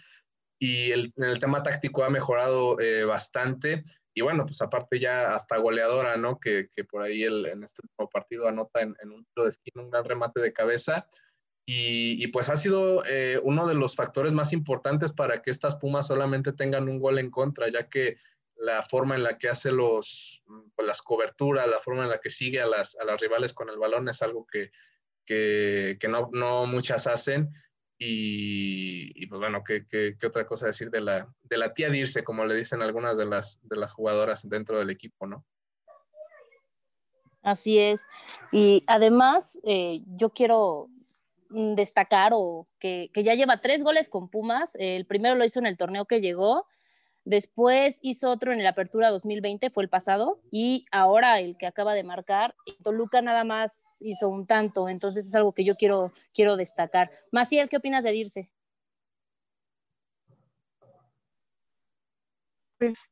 [0.60, 5.36] y el, en el tema táctico ha mejorado eh, bastante, y bueno, pues aparte ya
[5.36, 6.40] hasta goleadora, ¿no?
[6.40, 9.90] Que, que por ahí el, en este partido anota en, un tiro de esquina un
[9.90, 11.08] gran remate de cabeza,
[11.68, 16.06] y, pues ha sido eh, uno de los factores más importantes para que estas Pumas
[16.06, 18.18] solamente tengan un gol en contra, ya que
[18.56, 20.44] la forma en la que hace los,
[20.76, 23.70] pues, las coberturas, la forma en la que sigue a las, a las rivales con
[23.70, 24.72] el balón es algo que,
[25.26, 27.52] que, que no, no, muchas hacen.
[27.98, 32.24] Y, pues bueno, ¿qué, ¿qué, qué, otra cosa decir de la, de la tía Dirce,
[32.24, 35.46] como le dicen algunas de las, de las jugadoras dentro del equipo, ¿no?
[37.42, 38.02] Así es.
[38.52, 40.90] Y además, eh, yo quiero
[41.50, 44.76] destacar o que, que, ya lleva tres goles con Pumas.
[44.76, 46.66] El primero lo hizo en el torneo que llegó,
[47.26, 51.94] después hizo otro en la Apertura 2020, fue el pasado, y ahora el que acaba
[51.94, 56.56] de marcar, Toluca nada más hizo un tanto, entonces es algo que yo quiero, quiero
[56.56, 57.12] destacar.
[57.32, 58.50] Maciel, ¿qué opinas de Dirce?
[62.78, 63.10] Pues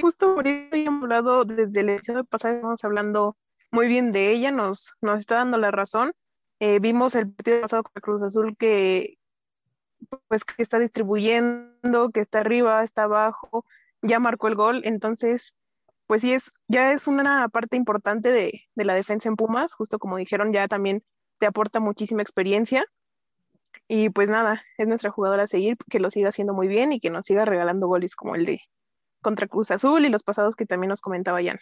[0.00, 3.36] justo por eso hemos hablado desde el episodio pasado, estamos hablando
[3.70, 6.12] muy bien de ella, nos, nos está dando la razón.
[6.60, 9.18] Eh, vimos el partido pasado con Cruz Azul que
[10.28, 13.64] pues que está distribuyendo, que está arriba, está abajo,
[14.02, 15.54] ya marcó el gol, entonces
[16.06, 19.98] pues sí es, ya es una parte importante de, de la defensa en Pumas, justo
[19.98, 21.02] como dijeron, ya también
[21.38, 22.84] te aporta muchísima experiencia.
[23.88, 27.00] Y pues nada, es nuestra jugadora a seguir, que lo siga haciendo muy bien y
[27.00, 28.60] que nos siga regalando goles como el de
[29.22, 31.58] contra Cruz Azul y los pasados que también nos comentaba Jan.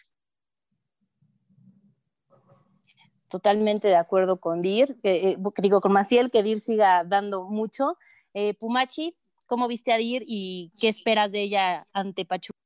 [3.29, 7.96] Totalmente de acuerdo con Dir, eh, digo con Maciel, que Dir siga dando mucho.
[8.33, 9.16] Eh, Pumachi,
[9.47, 12.59] ¿cómo viste a Dir y qué esperas de ella ante Pachuca?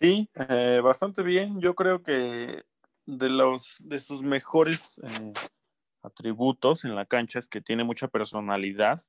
[0.00, 1.60] Sí, eh, bastante bien.
[1.60, 2.64] Yo creo que
[3.06, 5.32] de los de sus mejores eh,
[6.02, 9.00] atributos en la cancha es que tiene mucha personalidad,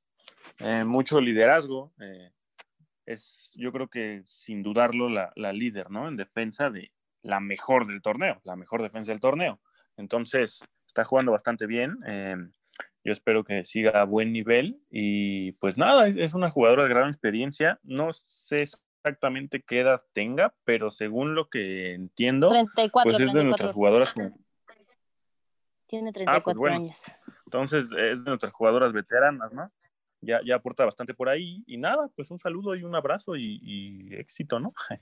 [0.86, 1.92] mucho liderazgo.
[3.06, 6.06] es, yo creo que sin dudarlo la, la, líder, ¿no?
[6.06, 9.60] En defensa de la mejor del torneo, la mejor defensa del torneo.
[9.96, 11.98] Entonces está jugando bastante bien.
[13.04, 17.08] Yo espero que siga a buen nivel y pues nada, es una jugadora de gran
[17.08, 17.78] experiencia.
[17.82, 23.38] No sé exactamente qué edad tenga, pero según lo que entiendo, 34, pues es 34.
[23.38, 24.14] de nuestras jugadoras.
[25.86, 26.76] Tiene 34 ah, pues bueno.
[26.76, 27.04] años.
[27.44, 29.70] Entonces es de nuestras jugadoras veteranas, ¿no?
[30.24, 31.62] Ya, ya aporta bastante por ahí.
[31.66, 34.72] Y nada, pues un saludo y un abrazo y, y éxito, ¿no?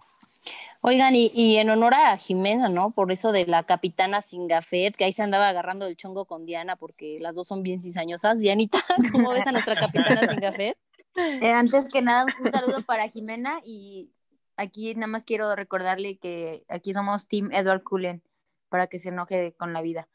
[0.83, 2.91] Oigan, y, y, en honor a Jimena, ¿no?
[2.91, 6.77] Por eso de la capitana Singafet, que ahí se andaba agarrando el chongo con Diana,
[6.77, 8.39] porque las dos son bien cizañosas.
[8.39, 8.79] Dianita,
[9.13, 10.77] ¿cómo ves a nuestra capitana Singafet?
[11.15, 14.13] Eh, antes que nada, un saludo para Jimena y
[14.57, 18.23] aquí nada más quiero recordarle que aquí somos Team Edward Cullen
[18.69, 20.09] para que se enoje con la vida.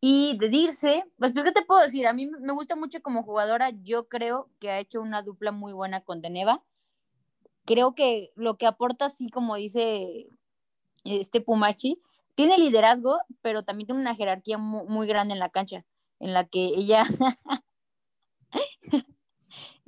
[0.00, 2.06] Y de Dirce, pues, ¿qué te puedo decir?
[2.06, 5.72] A mí me gusta mucho como jugadora, yo creo que ha hecho una dupla muy
[5.72, 6.62] buena con Deneva.
[7.64, 10.28] Creo que lo que aporta, así como dice
[11.04, 12.00] este Pumachi,
[12.34, 15.84] tiene liderazgo, pero también tiene una jerarquía muy, muy grande en la cancha,
[16.20, 17.04] en la que ella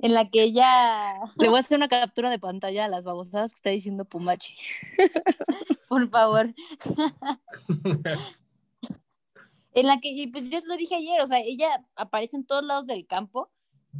[0.01, 1.13] en la que ella...
[1.37, 4.55] Le voy a hacer una captura de pantalla a las babosadas que está diciendo Pumachi.
[5.87, 6.53] Por favor.
[9.73, 12.87] en la que, pues yo lo dije ayer, o sea, ella aparece en todos lados
[12.87, 13.51] del campo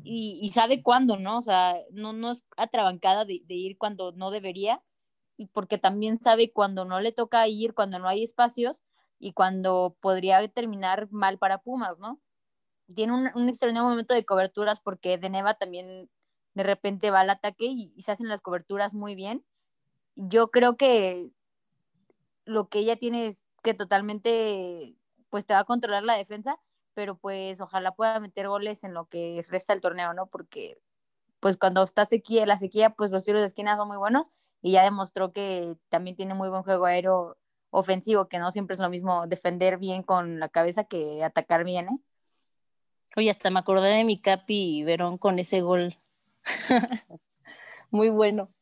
[0.03, 1.39] y, y sabe cuándo, ¿no?
[1.39, 4.83] O sea, no, no es atrabancada de, de ir cuando no debería,
[5.53, 8.83] porque también sabe cuando no le toca ir, cuando no hay espacios
[9.19, 12.19] y cuando podría terminar mal para Pumas, ¿no?
[12.93, 16.09] tiene un, un, extraordinario momento de coberturas porque de Neva también
[16.53, 19.45] de repente va al ataque y, y, se hacen las coberturas muy bien.
[20.15, 21.31] Yo creo que
[22.45, 24.95] lo que ella tiene es que totalmente
[25.31, 26.59] pues te va a controlar la defensa,
[26.93, 30.27] pero pues ojalá pueda meter goles en lo que resta el torneo, ¿no?
[30.27, 30.77] Porque
[31.39, 34.29] pues cuando está sequía, la sequía, pues los tiros de esquina son muy buenos
[34.61, 37.37] y ya demostró que también tiene muy buen juego aéreo
[37.71, 41.87] ofensivo, que no siempre es lo mismo defender bien con la cabeza que atacar bien,
[41.87, 41.99] ¿eh?
[43.15, 45.97] Oye, hasta me acordé de mi Capi Verón con ese gol.
[47.89, 48.53] Muy bueno.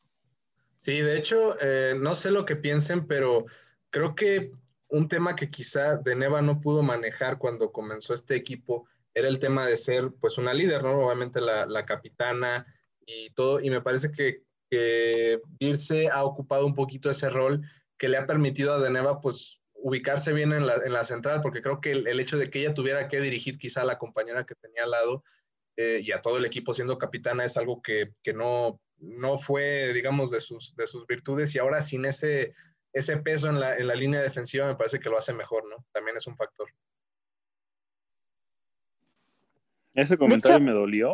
[0.82, 3.46] Sí, de hecho, eh, no sé lo que piensen, pero
[3.92, 4.54] creo que
[4.90, 9.40] un tema que quizá de Neva no pudo manejar cuando comenzó este equipo era el
[9.40, 11.06] tema de ser pues una líder, ¿no?
[11.06, 12.66] Obviamente la, la capitana
[13.06, 17.62] y todo, y me parece que, que Irse ha ocupado un poquito ese rol
[17.98, 21.62] que le ha permitido a Deneva pues ubicarse bien en la, en la central, porque
[21.62, 24.46] creo que el, el, hecho de que ella tuviera que dirigir quizá a la compañera
[24.46, 25.24] que tenía al lado
[25.78, 29.94] eh, y a todo el equipo siendo capitana es algo que, que no, no fue,
[29.94, 32.54] digamos, de sus, de sus virtudes y ahora sin ese,
[32.94, 35.86] ese peso en la, en la línea defensiva me parece que lo hace mejor, ¿no?
[35.92, 36.68] También es un factor.
[39.94, 41.14] Ese comentario hecho, me dolió.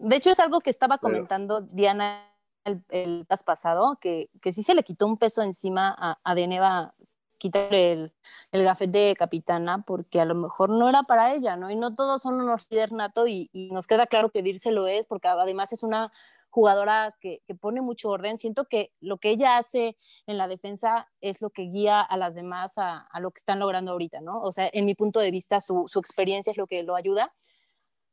[0.00, 1.72] De hecho, es algo que estaba comentando Pero...
[1.72, 2.30] Diana
[2.64, 6.94] el, el pasado, que, que sí se le quitó un peso encima a, a Deneva
[7.38, 8.12] quitarle el,
[8.52, 11.70] el gafet de capitana porque a lo mejor no era para ella, ¿no?
[11.70, 14.86] Y no todos son unos líder nato y, y, nos queda claro que Dirce lo
[14.86, 16.10] es porque además es una
[16.54, 18.38] jugadora que, que, pone mucho orden.
[18.38, 22.34] Siento que lo que ella hace en la defensa es lo que guía a las
[22.34, 24.40] demás a, a lo que están logrando ahorita, ¿no?
[24.40, 27.34] O sea, en mi punto de vista, su, su experiencia es lo que lo ayuda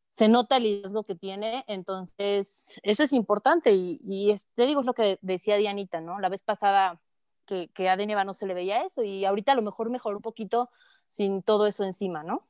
[0.09, 4.81] se nota el liderazgo que tiene, entonces eso es importante y, y es, te digo
[4.81, 6.19] es lo que decía Dianita, ¿no?
[6.19, 6.99] La vez pasada
[7.45, 10.17] que, que a Deneva no se le veía eso y ahorita a lo mejor mejoró
[10.17, 10.69] un poquito
[11.07, 12.45] sin todo eso encima, ¿no?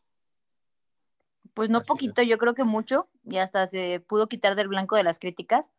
[1.53, 2.27] Pues no Así poquito, es.
[2.27, 5.71] yo creo que mucho y hasta se pudo quitar del blanco de las críticas.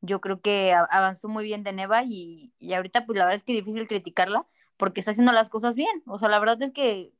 [0.00, 3.52] Yo creo que avanzó muy bien Deneva y, y ahorita pues la verdad es que
[3.52, 4.46] es difícil criticarla
[4.76, 6.02] porque está haciendo las cosas bien.
[6.06, 7.12] O sea, la verdad es que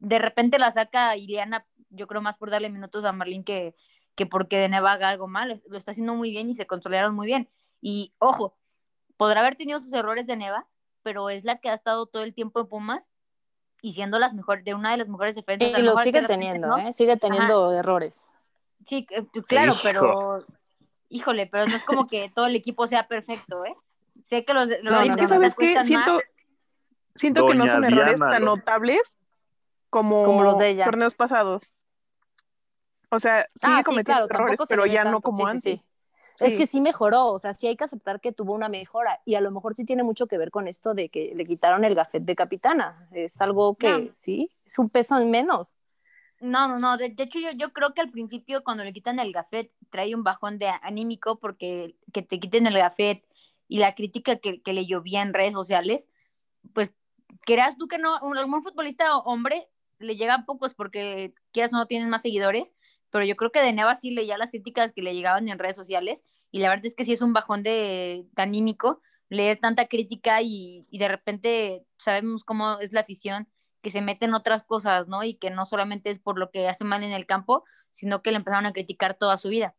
[0.00, 3.76] de repente la saca Iliana, yo creo más por darle minutos a Marlene que,
[4.14, 5.62] que porque Deneva haga algo mal.
[5.68, 7.48] Lo está haciendo muy bien y se controlaron muy bien.
[7.80, 8.56] Y ojo,
[9.16, 10.66] podrá haber tenido sus errores de Neva,
[11.02, 13.10] pero es la que ha estado todo el tiempo en Pumas
[13.80, 15.78] y siendo las mejores, de una de las mejores defensas.
[15.78, 16.78] Y lo sigue teniendo, ¿no?
[16.78, 16.92] ¿eh?
[16.92, 17.78] sigue teniendo Ajá.
[17.78, 18.24] errores.
[18.86, 20.44] Sí, eh, claro, pero
[21.12, 23.74] híjole, pero no es como que todo el equipo sea perfecto, ¿eh?
[24.24, 25.84] Sé que los, los No, es que, ¿sabes qué?
[25.84, 26.20] Siento,
[27.14, 29.18] siento que no son errores Diana, tan notables
[29.90, 30.84] como, Como los de ella.
[30.84, 31.78] torneos pasados.
[33.10, 35.68] O sea, sigue Ah, sí, cometiendo claro, errores, pero ya no tanto, como sí, sí,
[35.68, 35.80] antes.
[35.80, 35.86] sí.
[36.46, 36.56] Es Sí.
[36.56, 39.42] que sí mejoró, o sea, sí hay que aceptar que tuvo una mejora y a
[39.42, 42.22] lo mejor sí tiene mucho que ver con esto de que le quitaron el gafet
[42.22, 43.06] de capitana.
[43.12, 44.10] Es algo que No.
[44.14, 45.76] sí, es un peso en menos.
[46.42, 46.96] No, no, no.
[46.96, 50.14] De, de hecho, yo, yo creo que al principio, cuando le quitan el gafet, trae
[50.14, 53.24] un bajón de anímico porque que te quiten el gafet
[53.68, 56.08] y la crítica que, que le llovía en redes sociales,
[56.74, 56.94] pues
[57.46, 59.68] quieras tú que no, un- algún futbolista hombre
[60.00, 62.74] le llegan pocos porque quieras no tienen más seguidores,
[63.10, 65.76] pero yo creo que de Neva sí leía las críticas que le llegaban en redes
[65.76, 69.86] sociales y la verdad es que sí es un bajón de, de anímico leer tanta
[69.88, 73.48] crítica y, y de repente sabemos cómo es la afición
[73.82, 75.24] que se mete en otras cosas, ¿no?
[75.24, 78.30] Y que no solamente es por lo que hace mal en el campo, sino que
[78.32, 79.76] le empezaron a criticar toda su vida.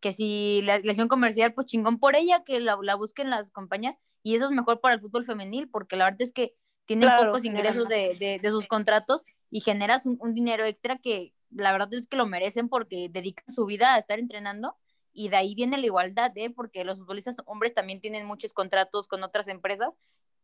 [0.00, 3.96] Que si la lesión comercial, pues chingón por ella, que la, la busquen las compañías,
[4.22, 6.54] y eso es mejor para el fútbol femenil, porque la verdad es que
[6.86, 10.98] tienen Claro, pocos ingresos de, de, de sus contratos y generas un, un dinero extra
[10.98, 14.76] que la verdad es que lo merecen porque dedican su vida a estar entrenando
[15.12, 16.50] y de ahí viene la igualdad, ¿eh?
[16.50, 19.96] porque los futbolistas hombres también tienen muchos contratos con otras empresas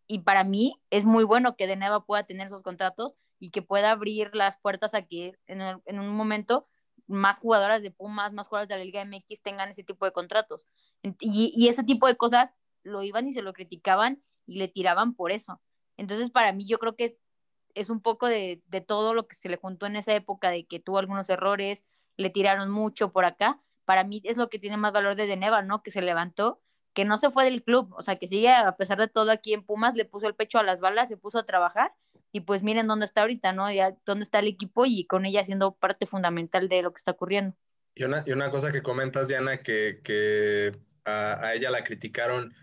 [0.07, 3.91] y para mí es muy bueno que Deneva pueda tener esos contratos y que pueda
[3.91, 6.69] abrir las puertas a que en, en un momento
[7.07, 10.67] más jugadoras de Pumas, más jugadoras de la Liga MX tengan ese tipo de contratos.
[11.21, 15.15] Y, y ese tipo de cosas lo iban y se lo criticaban y le tiraban
[15.15, 15.61] por eso.
[15.97, 17.19] Entonces, para mí, yo creo que
[17.75, 20.67] es un poco de, de todo lo que se le juntó en esa época, de
[20.67, 21.85] que tuvo algunos errores,
[22.17, 23.61] le tiraron mucho por acá.
[23.85, 25.83] Para mí es lo que tiene más valor de Deneva, ¿no?
[25.83, 26.61] Que se levantó,
[26.97, 29.53] que no se fue del club, o sea, que sigue a pesar de todo aquí
[29.53, 31.93] en Pumas, le puso el pecho a las balas, se puso a trabajar
[32.33, 33.71] y pues miren dónde está ahorita, ¿no?
[33.71, 37.11] Ya dónde está el equipo y con ella siendo parte fundamental de lo que está
[37.11, 37.55] ocurriendo.
[37.95, 40.73] Y una, y una cosa que comentas, Diana, que, que
[41.05, 42.55] a, a ella la criticaron,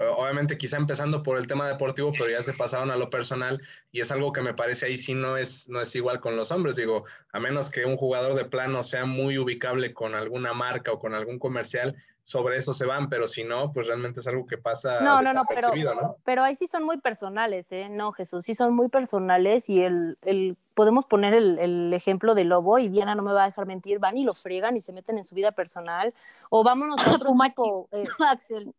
[0.00, 4.00] obviamente quizá empezando por el tema deportivo, pero ya se pasaron a lo personal y
[4.00, 6.76] es algo que me parece ahí sí no es, no es igual con los hombres,
[6.76, 10.98] digo, a menos que un jugador de plano sea muy ubicable con alguna marca o
[10.98, 11.96] con algún comercial,
[12.28, 15.32] sobre eso se van, pero si no, pues realmente es algo que pasa No, no,
[15.32, 16.16] no, pero, ¿no?
[16.24, 17.88] pero ahí sí son muy personales, ¿eh?
[17.88, 22.44] No, Jesús, sí son muy personales y el, el podemos poner el, el ejemplo de
[22.44, 24.92] Lobo y Diana no me va a dejar mentir, van y lo fregan y se
[24.92, 26.12] meten en su vida personal
[26.50, 27.54] o vámonos a otro Pumachi.
[27.54, 28.74] tipo, eh, Axel.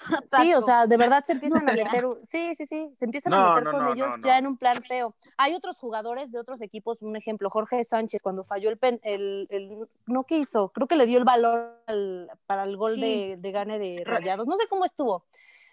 [0.26, 1.72] Sí, o sea, de verdad se empiezan a
[2.02, 4.46] meter, sí, sí, sí, se empiezan a meter no, con no, ellos no, ya en
[4.46, 5.14] un plan feo.
[5.36, 9.46] Hay otros jugadores de otros equipos, un ejemplo, Jorge Sánchez, cuando falló el, pen, el,
[9.50, 9.76] el
[10.06, 13.00] no que hizo, creo que le dio el valor al- para el gol Sí.
[13.00, 15.24] de, de gane de Rayados, no sé cómo estuvo.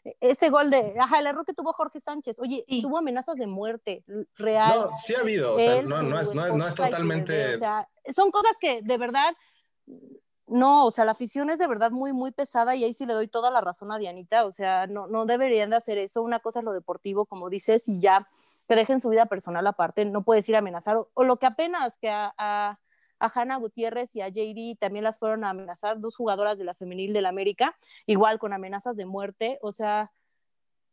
[0.04, 2.82] E, Ese gol de, ajá, el error que tuvo Jorge Sánchez, oye, Sí.
[2.82, 4.04] tuvo amenazas de muerte
[4.36, 4.88] real.
[4.90, 7.56] No, sí ha habido, o sea, Él, no, es, no, es, no totalmente...
[7.56, 9.34] o sea, son cosas que de verdad,
[10.48, 13.14] no, o sea, la afición es de verdad muy, muy pesada y ahí sí le
[13.14, 16.40] doy toda la razón a Dianita, o sea, no, no deberían de hacer eso, una
[16.40, 18.30] cosa es lo deportivo, como dices, y ya
[18.68, 21.98] que dejen su vida personal aparte, no puedes ir a amenazar, o, lo que apenas
[22.00, 22.80] que a, a,
[23.20, 26.76] a Hanna Gutiérrez y a JD también las fueron a amenazar, dos jugadoras de la
[26.76, 30.12] femenil del América, igual con amenazas de muerte, o sea,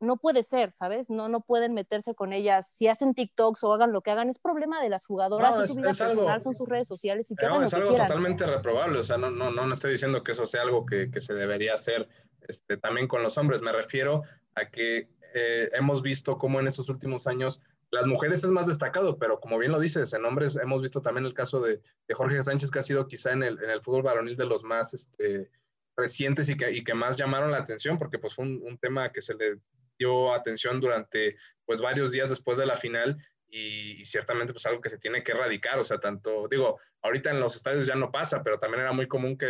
[0.05, 1.11] no puede ser, ¿sabes?
[1.11, 2.71] No, no pueden meterse con ellas.
[2.75, 5.71] Si hacen TikToks o hagan lo que hagan, es problema de las jugadoras, No, es,
[5.71, 7.75] su vida es algo- personal, son sus redes sociales y que No, hagan lo es
[7.75, 10.87] algo totalmente reprobable, o sea, no, no, no, no estoy diciendo que eso sea algo
[10.87, 12.09] que, que se debería hacer
[12.47, 14.23] este, también con los hombres, me refiero
[14.55, 19.19] a que eh, hemos visto cómo en estos últimos años las mujeres es más destacado,
[19.19, 22.43] pero como bien lo dices, en hombres hemos visto también el caso de, de Jorge
[22.43, 25.51] Sánchez, que ha sido quizá en el, en el fútbol varonil de los más este,
[25.97, 29.11] recientes y que, y que más llamaron la atención, porque pues fue un, un tema
[29.13, 29.59] que se le
[29.99, 33.17] dio atención durante pues varios días después de la final
[33.49, 37.31] y, y ciertamente pues algo que se tiene que erradicar, o sea, tanto, digo, ahorita
[37.31, 39.47] en los estadios ya no pasa, pero también era muy común que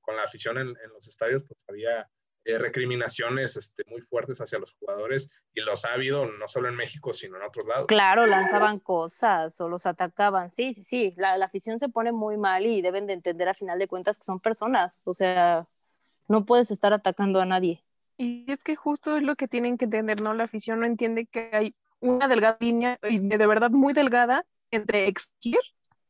[0.00, 2.08] con la afición en, en los estadios pues había
[2.46, 6.76] eh, recriminaciones este, muy fuertes hacia los jugadores y los ha habido no solo en
[6.76, 7.88] México, sino en otros lados.
[7.88, 10.52] Claro, lanzaban cosas o los atacaban.
[10.52, 11.12] Sí, sí, sí.
[11.16, 14.16] La, la afición se pone muy mal y deben de entender a final de cuentas
[14.16, 15.00] que son personas.
[15.02, 15.66] O sea,
[16.28, 17.84] no puedes estar atacando a nadie.
[18.18, 20.32] Y es que justo es lo que tienen que entender, ¿no?
[20.32, 25.60] La afición no entiende que hay una delgada línea, de, verdad muy delgada, entre exigir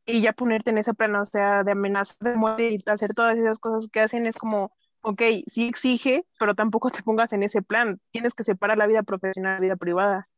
[0.04, 3.36] y ya ponerte en ese plano, o sea, de amenaza de muerte y hacer todas
[3.36, 7.60] esas cosas que hacen es como, ok, sí exige, pero tampoco te pongas en ese
[7.60, 8.00] plan.
[8.12, 10.28] Tienes que separar la vida profesional de la vida privada.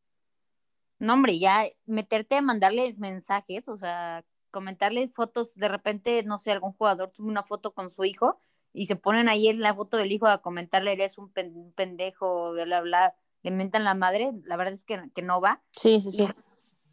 [0.98, 6.50] No, hombre, ya meterte a mandarle mensajes, o sea, comentarle fotos, de repente, no sé,
[6.50, 8.40] algún jugador sube una foto con su hijo
[8.72, 11.72] y se ponen ahí en la foto del hijo a comentarle, eres un pen- un
[11.72, 15.62] pendejo, bla, bla, bla, le mentan la madre, la verdad es que, que no va.
[15.72, 16.28] Sí, sí, sí.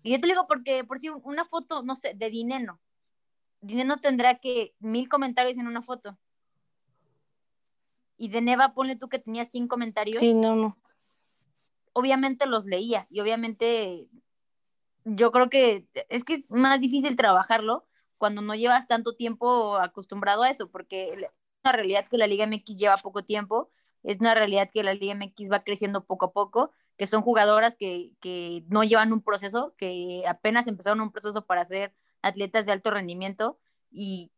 [0.03, 2.80] Y yo te digo porque, por si una foto, no sé, de dinero,
[3.61, 6.17] Dineno tendrá que mil comentarios en una foto.
[8.17, 10.19] Y de Neva, ponle tú que tenía 100 comentarios.
[10.19, 10.78] Sí, no, no.
[11.93, 14.07] Obviamente los leía y obviamente
[15.05, 17.86] yo creo que es que es más difícil trabajarlo
[18.17, 21.30] cuando no llevas tanto tiempo acostumbrado a eso, porque
[21.72, 23.70] realidad que la Liga MX lleva poco tiempo,
[24.03, 27.76] es una realidad que la Liga MX va creciendo poco a poco, que son jugadoras
[27.76, 32.72] que, que no llevan un proceso, que apenas empezaron un proceso para ser atletas de
[32.72, 33.59] alto rendimiento
[33.91, 34.32] y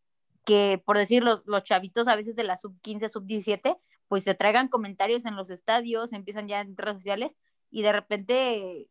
[0.46, 4.24] que, por decir, los, los chavitos a veces de la sub 15, sub 17, pues
[4.24, 7.38] se traigan comentarios en los estadios, empiezan ya en redes sociales
[7.70, 8.90] y de repente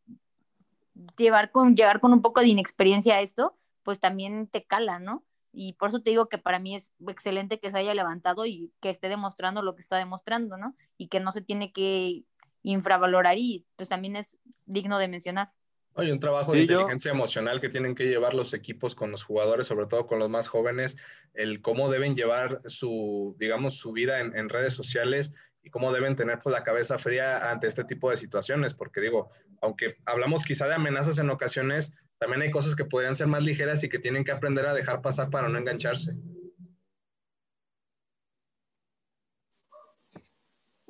[1.16, 5.24] llevar con, llegar con un poco de inexperiencia a esto, pues también te cala, ¿no?
[5.58, 8.74] Y por eso te digo que para mí es excelente que se haya levantado y
[8.82, 10.76] que esté demostrando lo que está demostrando, ¿no?
[10.98, 12.24] Y que no se tiene que
[12.62, 14.36] infravalorar y pues también es
[14.66, 15.52] digno de mencionar.
[15.94, 19.66] Oye, un trabajo de inteligencia emocional que tienen que llevar los equipos con los jugadores,
[19.66, 20.98] sobre todo con los más jóvenes,
[21.32, 25.32] el cómo deben llevar su, digamos, su vida en, en redes sociales
[25.62, 29.30] y cómo deben tener pues, la cabeza fría ante este tipo de situaciones, porque digo,
[29.62, 33.82] aunque hablamos quizá de amenazas en ocasiones, también hay cosas que podrían ser más ligeras
[33.84, 36.14] y que tienen que aprender a dejar pasar para no engancharse.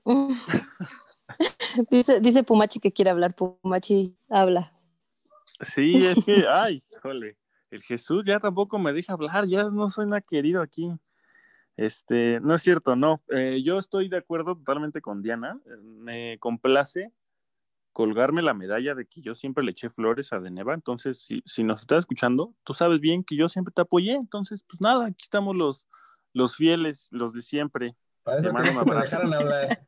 [1.91, 4.73] dice, dice Pumachi que quiere hablar, Pumachi habla.
[5.61, 7.37] Sí, es que, ay, jole,
[7.71, 10.93] el Jesús ya tampoco me deja hablar, ya no soy nada querido aquí.
[11.77, 13.23] Este, no es cierto, no.
[13.29, 15.61] Eh, yo estoy de acuerdo totalmente con Diana.
[15.83, 17.13] Me complace
[17.97, 20.75] colgarme la medalla de que yo siempre le eché flores a Deneva.
[20.75, 24.13] Entonces, si, si nos estás escuchando, tú sabes bien que yo siempre te apoyé.
[24.13, 25.87] Entonces, pues nada, aquí estamos los,
[26.35, 27.97] los fieles, los de siempre.
[28.23, 29.87] Para eso, que me dejaron hablar.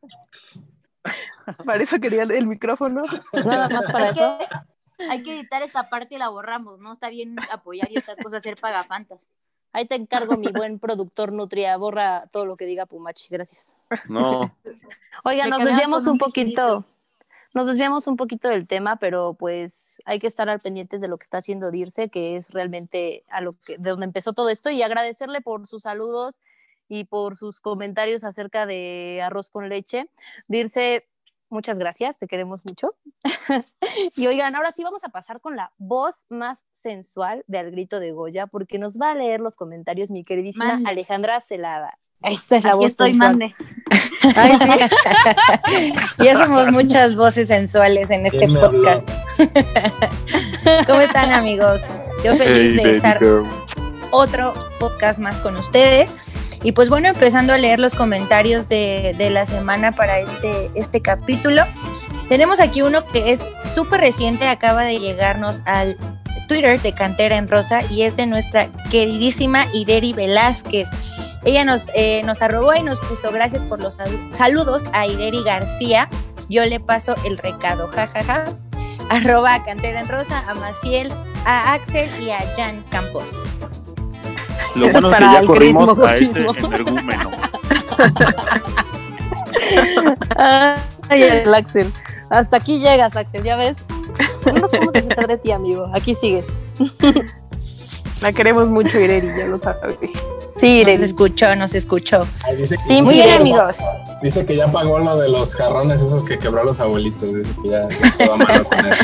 [1.67, 3.03] para eso quería el micrófono.
[3.35, 4.39] Nada más para hay eso.
[4.97, 6.95] Que, hay que editar esta parte y la borramos, ¿no?
[6.95, 9.29] Está bien apoyar y otra cosa hacer pagafantas.
[9.75, 13.75] Ahí te encargo, mi buen productor Nutria, borra todo lo que diga Pumachi, gracias.
[14.09, 14.57] No.
[15.25, 16.87] Oiga, nos desviamos un, un poquito,
[17.55, 21.17] nos desviamos un poquito del tema, pero pues hay que estar al pendientes de lo
[21.17, 24.71] que está haciendo Dirce, que es realmente a lo que, de donde empezó todo esto,
[24.71, 26.41] y agradecerle por sus saludos
[26.89, 30.11] y por sus comentarios acerca de arroz con leche.
[30.47, 31.07] Dirce,
[31.51, 32.95] muchas gracias, te queremos mucho.
[34.17, 37.99] y oigan, ahora sí vamos a pasar con la voz más sensual de Al Grito
[38.01, 40.91] de Goya, porque nos va a leer los comentarios mi queridísima mande.
[40.91, 41.99] Alejandra Celada.
[42.23, 43.31] Esta es la Aquí voz estoy, sensual.
[43.31, 43.55] mande.
[44.37, 44.59] Ay,
[45.67, 45.93] sí.
[46.25, 49.09] ya somos muchas voces sensuales en este podcast.
[50.87, 51.83] ¿Cómo están, amigos?
[52.25, 53.21] Yo feliz hey, de estar
[54.11, 56.17] otro podcast más con ustedes.
[56.63, 61.01] Y pues bueno, empezando a leer los comentarios de, de la semana para este, este
[61.01, 61.63] capítulo.
[62.29, 65.97] Tenemos aquí uno que es súper reciente, acaba de llegarnos al
[66.49, 70.89] Twitter de Cantera en Rosa y es de nuestra queridísima Ireri Velázquez.
[71.45, 75.43] Ella nos, eh, nos arrobó y nos puso gracias por los sal saludos a Ireri
[75.43, 76.09] García.
[76.49, 78.23] Yo le paso el recado, jajaja.
[78.23, 78.53] Ja, ja.
[79.11, 81.11] Arroba a Cantera en Rosa, a Maciel,
[81.47, 83.53] a Axel y a Jan Campos.
[84.77, 87.31] Lo Eso bueno es para es que ya corrimos a ese energúmeno.
[91.09, 91.91] Ay, el Axel.
[92.31, 93.77] Hasta aquí llegas, Axel, ¿ya ves?
[94.45, 95.91] No nos podemos deshacer de ti, amigo.
[95.95, 96.47] Aquí sigues.
[98.21, 99.97] La queremos mucho, Ireri, ya lo sabe.
[100.61, 100.83] Sí.
[100.85, 102.27] Nos escuchó, nos escuchó.
[102.87, 103.79] Sí, muy bien, amigos.
[104.23, 107.33] Dice que ya pagó lo de los jarrones esos que quebró los abuelitos.
[107.35, 107.89] Dice que ya,
[108.19, 108.95] ya mano con él.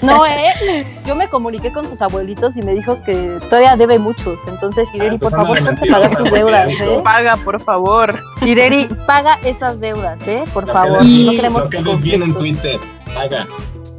[0.02, 0.86] No, eh.
[1.06, 4.40] Yo me comuniqué con sus abuelitos y me dijo que todavía debe muchos.
[4.46, 7.00] Entonces, Ireri, ah, por favor, ponte a pagar tus deudas, ¿eh?
[7.02, 8.20] Paga, por favor.
[8.42, 10.44] Ireri, paga esas deudas, ¿eh?
[10.52, 10.98] Por lo favor.
[10.98, 12.78] Que no queremos lo que viene en Twitter.
[13.14, 13.46] Paga.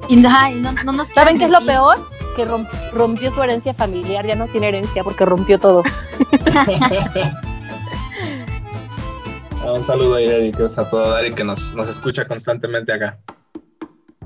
[0.07, 1.97] Y no, no, no nos ¿Saben qué es lo peor?
[2.39, 2.45] Que
[2.93, 5.83] rompió su herencia familiar, ya no tiene herencia porque rompió todo.
[9.73, 13.19] Un saludo a que es a todo dar y que nos, nos escucha constantemente acá.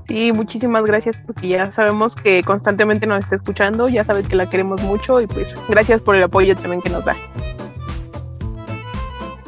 [0.06, 4.48] Sí, muchísimas gracias porque ya sabemos que constantemente nos está escuchando, ya sabes que la
[4.48, 7.16] queremos mucho y pues gracias por el apoyo también que nos da.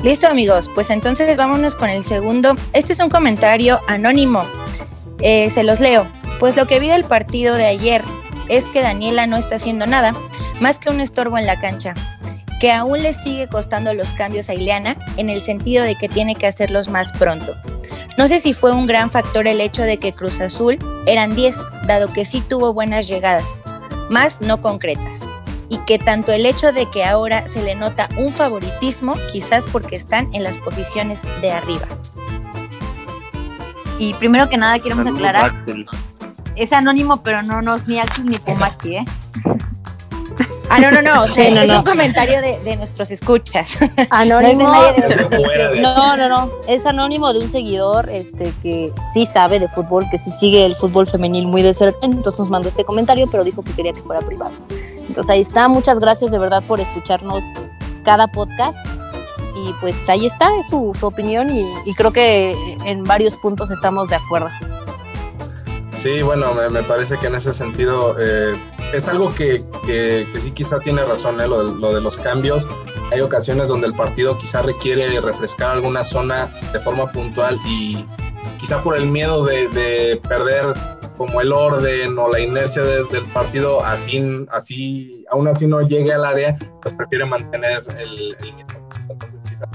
[0.03, 2.57] Listo amigos, pues entonces vámonos con el segundo.
[2.73, 4.43] Este es un comentario anónimo,
[5.21, 6.09] eh, se los leo.
[6.41, 8.03] Pues lo que vi del partido de ayer
[8.49, 10.15] es que Daniela no está haciendo nada
[10.61, 11.95] más que un estorbo en la cancha,
[12.61, 16.35] que aún le sigue costando los cambios a Ileana en el sentido de que tiene
[16.35, 17.57] que hacerlos más pronto.
[18.17, 21.57] No sé si fue un gran factor el hecho de que Cruz Azul eran 10,
[21.87, 23.63] dado que sí tuvo buenas llegadas,
[24.09, 25.29] más no concretas,
[25.69, 29.97] y que tanto el hecho de que ahora se le nota un favoritismo, quizás porque
[29.97, 31.87] están en las posiciones de arriba.
[33.99, 35.87] Y primero que nada queremos Saludos, aclarar, Axel.
[36.57, 39.05] Es anónimo, pero no nos ni Axel ni Pomaki, ¿eh?
[40.69, 43.79] Ah, no, no, no, o sea, es un comentario de, de, nuestros escuchas.
[44.11, 44.69] Anónimo.
[45.81, 50.19] No, no, no, es anónimo de un seguidor este, que sí sabe de fútbol, que
[50.19, 53.63] sí sigue el fútbol femenil muy de cerca, entonces nos mandó este comentario, pero dijo
[53.63, 54.53] que quería que fuera privado.
[55.09, 57.45] Entonces ahí está, muchas gracias de verdad por escucharnos
[58.05, 58.79] cada podcast
[59.57, 63.71] y pues ahí está, es su, su opinión y, y, creo que en varios puntos
[63.71, 64.49] estamos de acuerdo.
[66.07, 68.57] Sí, bueno, me, parece que en ese sentido eh,
[68.93, 71.49] es algo que, que, sí quizá tiene razón, ¿eh?
[71.49, 72.69] lo, de, lo de los cambios.
[73.11, 78.07] Hay ocasiones donde el partido quizá requiere refrescar alguna zona de forma puntual y
[78.61, 80.67] quizá por el miedo de, de perder
[81.17, 86.13] como el orden o la inercia de, del partido, así, así, aún así no llegue
[86.13, 88.55] al área, pues prefiere mantener el, el.
[89.11, 89.67] Entonces quizá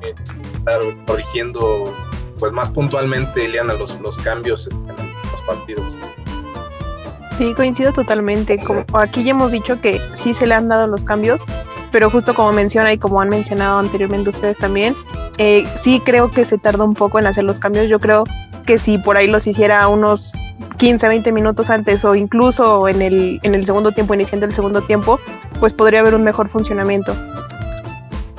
[0.00, 0.14] que
[0.56, 1.94] estar corrigiendo
[2.38, 5.03] pues más puntualmente, Eliana, los, los cambios este,
[5.46, 5.84] partidos.
[7.36, 8.58] Sí, coincido totalmente.
[8.58, 11.42] Como aquí ya hemos dicho que sí se le han dado los cambios,
[11.90, 14.94] pero justo como menciona y como han mencionado anteriormente ustedes también,
[15.38, 17.88] eh, sí creo que se tarda un poco en hacer los cambios.
[17.88, 18.24] Yo creo
[18.66, 20.32] que si por ahí los hiciera unos
[20.76, 24.82] 15, 20 minutos antes o incluso en el, en el segundo tiempo, iniciando el segundo
[24.82, 25.18] tiempo,
[25.58, 27.14] pues podría haber un mejor funcionamiento.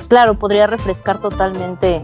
[0.08, 2.02] Claro, podría refrescar totalmente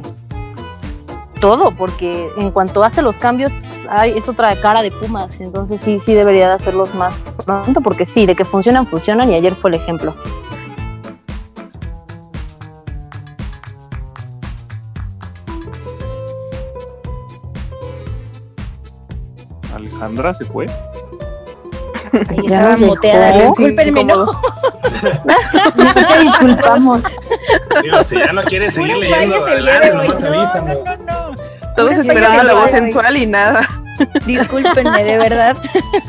[1.40, 3.52] todo, porque en cuanto hace los cambios
[3.88, 8.04] hay, es otra cara de Pumas, entonces sí, sí debería de hacerlos más pronto, porque
[8.04, 10.14] sí, de que funcionan, funcionan y ayer fue el ejemplo.
[19.74, 20.66] Alejandra se fue.
[22.12, 24.26] Ahí estaba moteada, discúlpenme, no.
[25.76, 27.04] no te disculpamos.
[27.82, 29.38] Digo, si ya no quieres seguir leyendo.
[29.38, 31.21] No, no, no.
[31.76, 33.68] Todos esperando la voz sensual y nada.
[34.26, 35.56] Discúlpenme, de verdad.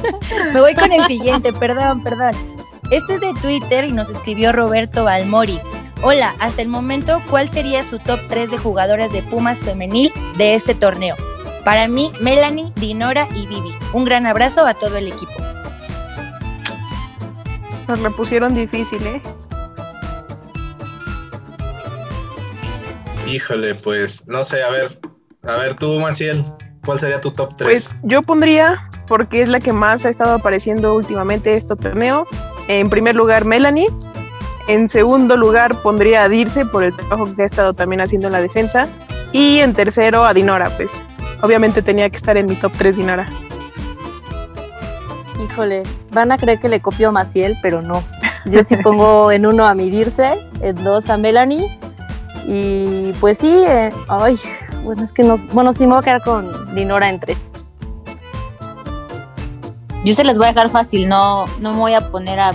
[0.53, 2.32] Me voy con el siguiente, perdón, perdón.
[2.91, 5.59] Este es de Twitter y nos escribió Roberto Balmori.
[6.01, 10.55] Hola, hasta el momento, ¿cuál sería su top 3 de jugadoras de Pumas femenil de
[10.55, 11.16] este torneo?
[11.64, 13.74] Para mí, Melanie, Dinora y Vivi.
[13.93, 15.32] Un gran abrazo a todo el equipo.
[17.88, 19.22] Nos me pusieron difícil, ¿eh?
[23.26, 24.99] Híjole, pues, no sé, a ver,
[25.45, 26.45] a ver tú, Maciel,
[26.85, 27.67] ¿cuál sería tu top 3?
[27.67, 32.25] Pues yo pondría, porque es la que más ha estado apareciendo últimamente este torneo,
[32.67, 33.87] en primer lugar Melanie,
[34.67, 38.33] en segundo lugar pondría a Dirce por el trabajo que ha estado también haciendo en
[38.33, 38.87] la defensa,
[39.33, 40.91] y en tercero a Dinora, pues
[41.41, 43.27] obviamente tenía que estar en mi top 3 Dinora.
[45.43, 48.01] Híjole, van a creer que le copio a Maciel, pero no.
[48.45, 51.67] Yo sí pongo en uno a mi Dirce, en dos a Melanie,
[52.45, 54.39] y pues sí, eh, ay,
[54.84, 57.38] bueno, es que nos, bueno, sí me voy a quedar con Dinora en tres.
[60.03, 62.53] Yo se les voy a dejar fácil, no, no me voy a poner a, a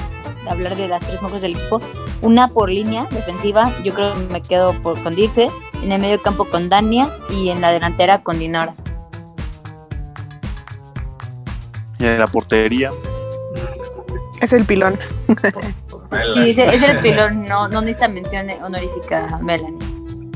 [0.50, 1.80] hablar de las tres mujeres del equipo.
[2.20, 5.50] Una por línea defensiva, yo creo que me quedo por, con Dirce,
[5.82, 8.74] en el medio campo con Dania y en la delantera con Dinora.
[11.98, 12.90] Y en la portería.
[14.40, 14.98] Es el pilón.
[16.34, 19.87] Sí, es el pilón, no, no necesita mención honorífica a Melanie.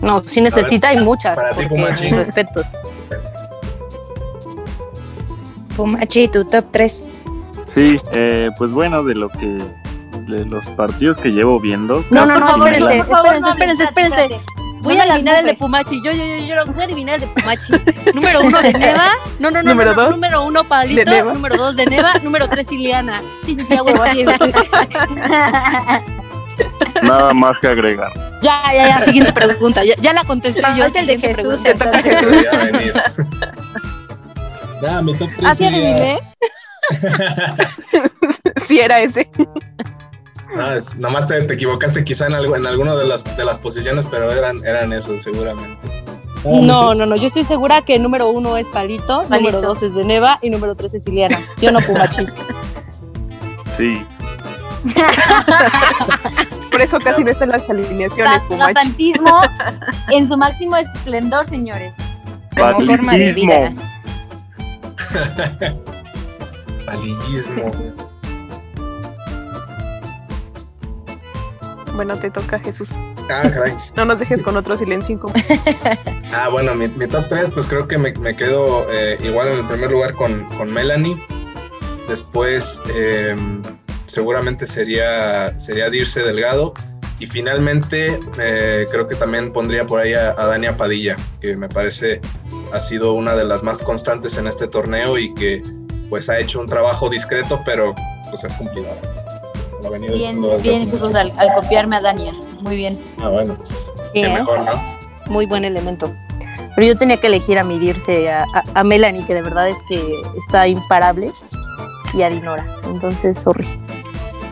[0.02, 2.10] No, sí necesita ver, y muchas, para ti, porque Pumachi.
[2.10, 2.66] respetos.
[5.76, 7.08] Pumachi, tu top 3.
[7.72, 9.58] Sí, eh, pues bueno, de lo que.
[10.26, 12.04] de los partidos que llevo viendo.
[12.10, 13.48] No, no, no, sí espérense, la- espérense, no
[13.88, 14.40] espérense.
[14.82, 15.54] Voy a adivinar el de.
[15.54, 16.02] Pumachi.
[16.04, 17.72] Yo, yo, yo, yo, lo voy a adivinar el de Pumachi.
[18.14, 19.12] número uno de Neva.
[19.38, 19.70] No, no, no.
[19.70, 21.04] Número no, no, dos Número uno Pablito.
[21.04, 21.32] de Neva.
[21.32, 22.14] Número dos de Neva.
[22.22, 23.22] Número tres Ileana.
[23.46, 24.24] Sí, sí, sí, huevo, así.
[27.02, 28.10] Nada más que agregar.
[28.42, 29.00] Ya, ya, ya.
[29.04, 29.84] Siguiente pregunta.
[29.84, 30.84] Ya, ya la contesté yo.
[30.84, 32.16] es el de Jesús, entonces.
[34.82, 36.18] Ya top 3 Así adiviné.
[38.66, 39.30] sí, era ese.
[40.56, 43.58] No, es- nomás te, te equivocaste quizá en, algo, en alguna de las, de las
[43.58, 45.78] posiciones, pero eran, eran esos seguramente.
[46.44, 47.14] No, no, no.
[47.16, 49.36] Yo estoy segura que número uno es Palito, Palito.
[49.52, 51.38] número dos es de Neva y número tres es Ileana.
[51.56, 52.26] ¿Sí o no, Pumachi?
[53.76, 54.04] Sí.
[56.82, 58.42] Eso casi no están las alineaciones.
[58.48, 59.40] Papantismo
[60.10, 61.94] en su máximo esplendor, señores.
[62.56, 63.72] Como forma de vida.
[66.86, 67.70] Palillismo.
[71.94, 72.90] Bueno, te toca Jesús.
[73.30, 73.74] Ah, caray.
[73.96, 75.38] No nos dejes con otro silencio incómodo.
[76.34, 79.58] Ah, bueno, mi, mi top 3, pues creo que me, me quedo eh, igual en
[79.58, 81.16] el primer lugar con, con Melanie.
[82.08, 83.36] Después, eh,
[84.12, 86.74] seguramente sería, sería Dirce Delgado.
[87.18, 91.68] Y finalmente, eh, creo que también pondría por ahí a, a Dania Padilla, que me
[91.68, 92.20] parece
[92.72, 95.62] ha sido una de las más constantes en este torneo y que
[96.10, 97.94] pues ha hecho un trabajo discreto, pero
[98.28, 98.96] pues es cumplidora.
[100.12, 102.32] Bien, bien Jesús, al, copiarme a Dania.
[102.60, 103.00] Muy bien.
[103.20, 104.72] Ah, bueno, pues qué mejor, ¿no?
[105.28, 106.12] Muy buen elemento.
[106.74, 108.44] Pero yo tenía que elegir a medirse a,
[108.74, 111.30] a, Melanie, que de verdad es que está imparable,
[112.14, 112.66] y a Dinora.
[112.84, 113.66] Entonces, sorry.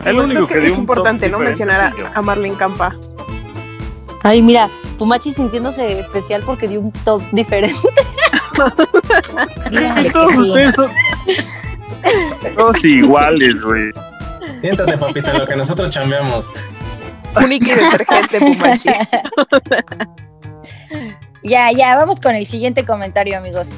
[0.05, 2.95] El único que, es importante no mencionar a, a Marlene Campa.
[4.23, 7.79] Ay, mira, Pumachi sintiéndose especial porque dio un top diferente.
[12.55, 13.89] Todos iguales, güey.
[14.61, 16.51] Siéntate, papita, lo que nosotros chambeamos.
[17.49, 18.89] Y detergente, Pumachi.
[21.43, 23.77] ya, ya, vamos con el siguiente comentario, amigos.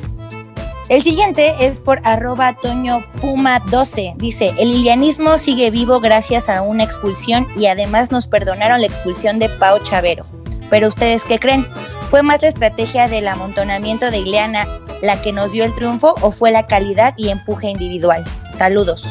[0.94, 4.14] El siguiente es por arroba Toño Puma 12.
[4.18, 9.39] Dice, el ilianismo sigue vivo gracias a una expulsión y además nos perdonaron la expulsión
[9.39, 10.24] de Pau Chavero.
[10.70, 11.66] Pero ustedes qué creen?
[12.12, 14.68] ¿Fue más la estrategia del amontonamiento de Ileana
[15.02, 18.24] la que nos dio el triunfo o fue la calidad y empuje individual?
[18.52, 19.08] Saludos.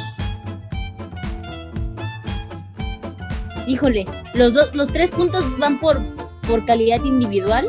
[3.66, 6.00] Híjole, los, dos, los tres puntos van por,
[6.46, 7.66] por calidad individual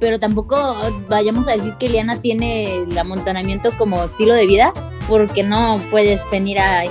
[0.00, 0.56] pero tampoco
[1.08, 4.72] vayamos a decir que Liana tiene el amontonamiento como estilo de vida,
[5.08, 6.82] porque no puedes venir a,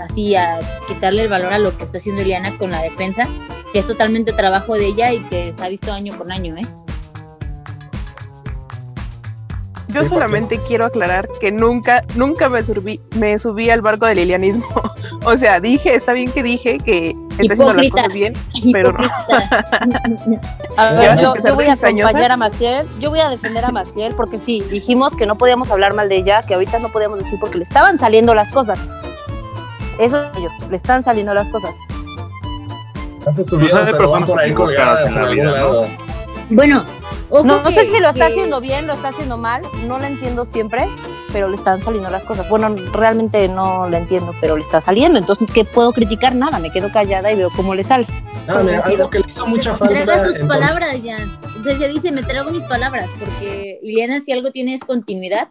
[0.00, 3.28] así a quitarle el valor a lo que está haciendo Liana con la defensa,
[3.72, 6.85] que es totalmente trabajo de ella y que se ha visto año por año, ¿eh?
[9.96, 14.66] Yo solamente quiero aclarar que nunca, nunca me subí, me subí al barco del lilianismo.
[15.24, 18.34] o sea, dije, está bien que dije que está haciendo las cosas bien,
[18.74, 18.98] pero no.
[20.76, 24.36] a ver, yo, voy a acompañar a Maciel, yo voy a defender a Maciel, porque
[24.36, 27.56] sí, dijimos que no podíamos hablar mal de ella, que ahorita no podíamos decir porque
[27.56, 28.78] le estaban saliendo las cosas.
[29.98, 31.74] Eso es yo, le están saliendo las cosas.
[36.50, 36.84] Bueno,
[37.30, 40.86] no, sé si lo está haciendo bien, lo está haciendo mal, no lo entiendo siempre,
[41.32, 42.48] pero le están saliendo las cosas.
[42.48, 45.18] Bueno, realmente no lo entiendo, pero le está saliendo.
[45.18, 46.34] Entonces, ¿qué puedo criticar?
[46.34, 48.06] Nada, me quedo callada y veo cómo le sale.
[48.46, 50.04] No, mira, algo que le hizo mucha falta.
[50.04, 51.18] Tragas tus palabras, ya.
[51.56, 55.48] Entonces ya dice, me trago mis palabras, porque Ileana, si algo tiene es continuidad.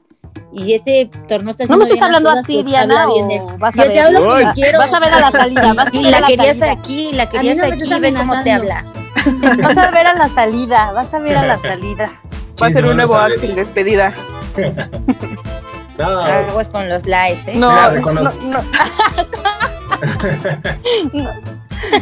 [0.52, 3.92] Y este torneo está No me estás hablando así, pues, Diana, o vas a Yo
[3.92, 4.80] te hablo que quiero.
[4.80, 5.76] Vas a ver a la salida.
[5.92, 8.86] y la, querías aquí, la querías aquí, ve cómo te habla.
[9.62, 12.10] Vas a ver a la salida, vas a ver a la salida.
[12.62, 14.14] Va a ser un nuevo Axel despedida.
[15.98, 16.20] no.
[16.20, 17.56] Aguas con los lives, ¿eh?
[17.56, 18.24] No, no,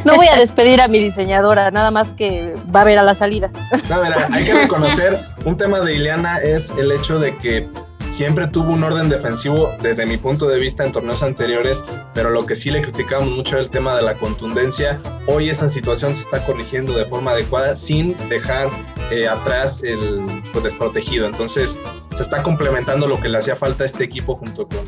[0.06, 3.16] no, voy a despedir a mi diseñadora, nada más que va a ver a la
[3.16, 3.50] salida.
[3.90, 7.68] No, mira, hay que reconocer, un tema de Ileana es el hecho de que
[8.14, 11.84] siempre tuvo un orden defensivo desde mi punto de vista en torneos anteriores,
[12.14, 15.02] pero lo que sí le criticamos mucho es el tema de la contundencia.
[15.26, 18.70] Hoy esa situación se está corrigiendo de forma adecuada sin dejar
[19.10, 21.26] eh, atrás el pues, desprotegido.
[21.26, 21.80] Entonces
[22.16, 24.82] se está complementando lo que le hacía falta a este equipo junto con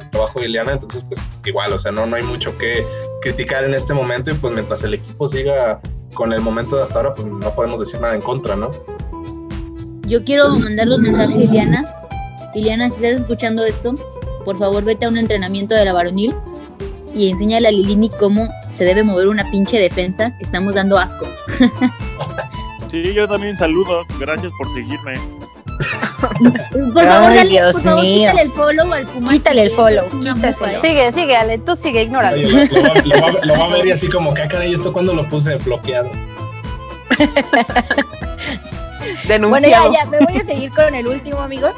[0.00, 0.72] el trabajo de Ileana.
[0.72, 2.84] Entonces, pues igual, o sea, no, no hay mucho que
[3.22, 5.80] criticar en este momento y pues mientras el equipo siga
[6.14, 8.72] con el momento de hasta ahora, pues no podemos decir nada en contra, ¿no?
[10.08, 11.99] Yo quiero mandarle un mensaje a Ileana
[12.54, 13.94] Liliana, si estás escuchando esto,
[14.44, 16.34] por favor vete a un entrenamiento de la varonil
[17.14, 21.26] y enséñale a Lilini cómo se debe mover una pinche defensa que estamos dando asco.
[22.90, 24.02] Sí, yo también saludo.
[24.18, 25.14] Gracias por seguirme.
[26.92, 28.30] por favor, dale, Dios por mío.
[28.30, 29.30] quítale el follow al Puma.
[29.30, 30.06] Quítale el follow.
[30.80, 32.36] Sigue, sigue, Ale, tú sigue, ignóralo.
[33.44, 36.10] lo, va, a ver y así como, ¿qué cara y esto cuando lo puse bloqueado?
[39.28, 39.50] Denunciado.
[39.50, 41.76] Bueno, ya, ya, me voy a seguir con el último, amigos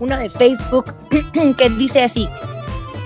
[0.00, 0.94] uno de Facebook,
[1.58, 2.28] que dice así,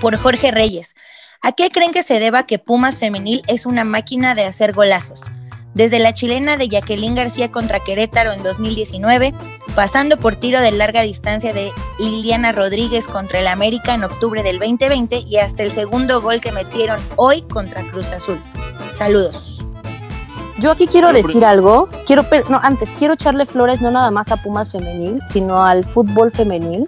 [0.01, 0.95] por Jorge Reyes.
[1.41, 5.25] ¿A qué creen que se deba que Pumas Femenil es una máquina de hacer golazos?
[5.73, 9.33] Desde la chilena de Jacqueline García contra Querétaro en 2019,
[9.75, 14.59] pasando por tiro de larga distancia de Liliana Rodríguez contra el América en octubre del
[14.59, 18.41] 2020 y hasta el segundo gol que metieron hoy contra Cruz Azul.
[18.91, 19.58] Saludos.
[20.59, 24.37] Yo aquí quiero decir algo, quiero, no, antes, quiero echarle flores no nada más a
[24.37, 26.85] Pumas femenil, sino al fútbol femenil.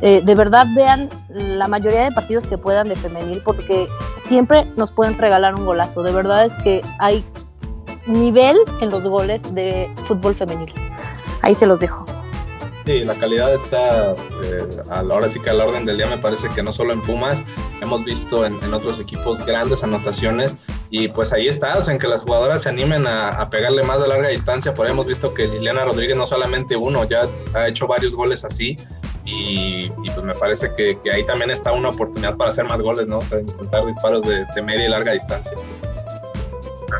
[0.00, 3.88] Eh, de verdad vean la mayoría de partidos que puedan de femenil, porque
[4.18, 6.02] siempre nos pueden regalar un golazo.
[6.02, 7.24] De verdad es que hay
[8.06, 10.72] nivel en los goles de fútbol femenil.
[11.42, 12.06] Ahí se los dejo.
[12.86, 16.48] Sí, la calidad está eh, ahora sí que a la orden del día me parece
[16.50, 17.42] que no solo en Pumas,
[17.80, 20.56] hemos visto en, otros equipos grandes anotaciones
[20.90, 24.00] y pues ahí está, o sea, en que las jugadoras se animen a, pegarle más
[24.00, 27.68] de larga distancia, por ahí hemos visto que Liliana Rodríguez no solamente uno, ya ha
[27.68, 28.76] hecho varios goles así
[29.24, 33.18] y, pues me parece que, ahí también está una oportunidad para hacer más goles, ¿no?
[33.18, 35.52] O sea, intentar disparos de, de media y larga distancia.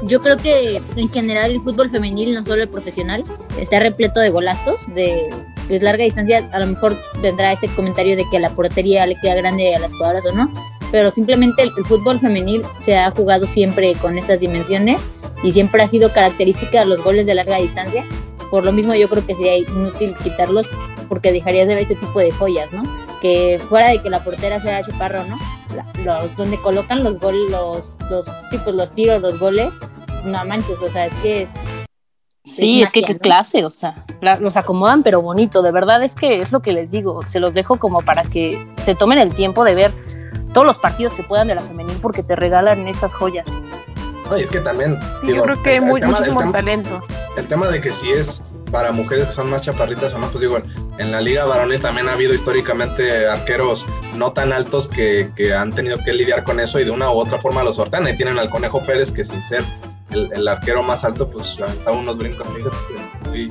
[0.02, 3.24] Yo creo que en general el fútbol femenil, no solo el profesional,
[3.58, 5.30] está repleto de golazos, de
[5.68, 6.48] larga distancia.
[6.52, 9.92] A lo mejor vendrá este comentario de que la portería le queda grande a las
[9.92, 10.52] jugadoras o no,
[10.94, 15.02] pero simplemente el, fútbol femenil se ha jugado siempre con esas dimensiones
[15.42, 18.04] y siempre ha sido característica de los goles de larga distancia.
[18.48, 20.68] Por lo mismo yo creo que sería inútil quitarlos
[21.08, 22.84] porque dejarías de ver este tipo de joyas, ¿no?
[23.20, 25.36] Que fuera de que la portera sea Chaparro, ¿no?
[26.04, 29.74] los, donde colocan los goles, los, los, sí, pues los tiros, los goles,
[30.24, 31.50] no manches, o sea, es que es...
[32.44, 34.04] Sí, es, que qué clase, o sea,
[34.38, 37.52] los acomodan pero bonito, de verdad es que es lo que les digo, se los
[37.52, 40.13] dejo como para que se tomen el tiempo de ver
[40.54, 43.46] todos los partidos que puedan de la femenil porque te regalan estas joyas.
[44.30, 44.98] No, y es que también...
[45.22, 47.02] yo creo que hay muchísimo talento.
[47.36, 50.40] El tema de que si es para mujeres que son más chaparritas o no, pues
[50.40, 50.58] digo,
[50.98, 53.84] en la liga varonil también ha habido históricamente arqueros
[54.16, 57.38] no tan altos que, han tenido que lidiar con eso y de una u otra
[57.38, 58.06] forma lo sortean.
[58.06, 59.62] Ahí tienen al Conejo Pérez que sin ser
[60.10, 62.46] el, arquero más alto, pues aventaba unos brincos
[63.28, 63.50] muy,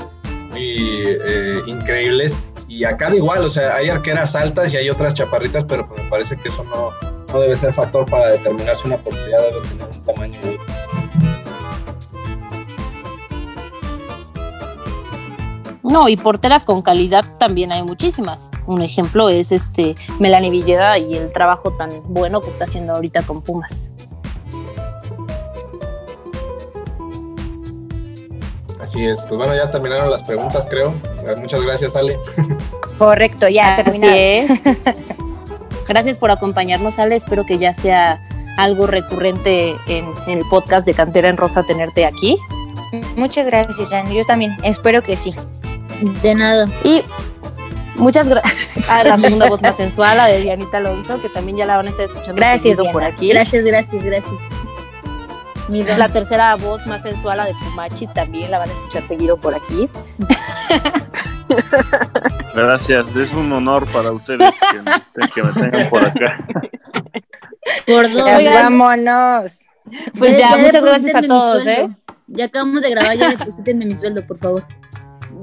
[0.56, 2.36] eh, increíbles.
[2.74, 6.10] Y acá da igual, o sea, hay arqueras altas y hay otras chaparritas, pero me
[6.10, 6.90] parece que eso no,
[7.32, 10.40] no debe ser factor para determinar si una oportunidad debe tener un tamaño
[15.84, 18.50] No, y porteras con calidad también hay muchísimas.
[18.66, 23.22] Un ejemplo es este Melanie Villeda y el trabajo tan bueno que está haciendo ahorita
[23.22, 23.88] con Pumas.
[28.84, 30.94] Así es, pues bueno, ya terminaron las preguntas, creo.
[31.38, 32.20] Muchas gracias, Ale.
[32.98, 34.60] Correcto, ya terminaron.
[35.88, 37.16] Gracias por acompañarnos, Ale.
[37.16, 38.22] Espero que ya sea
[38.58, 42.38] algo recurrente en, en, el podcast de Cantera en Rosa tenerte aquí.
[43.16, 44.12] Muchas gracias, Jan.
[44.12, 45.34] Yo también espero que sí.
[46.22, 46.68] De nada.
[46.84, 47.04] Y
[47.96, 48.54] muchas gracias
[48.90, 51.88] a la segunda voz más sensual, la de Dianita Alonso, que también ya la van
[51.88, 53.30] a estar escuchando gracias, por aquí.
[53.30, 54.73] Gracias, gracias, gracias.
[55.70, 59.56] La tercera voz más sensual, la de Pumachi, también la van a escuchar seguido por
[59.56, 59.90] aquí.
[62.56, 64.54] Gracias, es un honor para ustedes
[65.34, 66.38] que, me tengan por acá.
[67.88, 68.26] Por dos.
[68.26, 69.68] Vámonos.
[70.18, 71.90] Pues ya, muchas gracias a todos, ¿eh?
[72.28, 74.64] Ya acabamos de grabar, ya deposítenme mi sueldo, por favor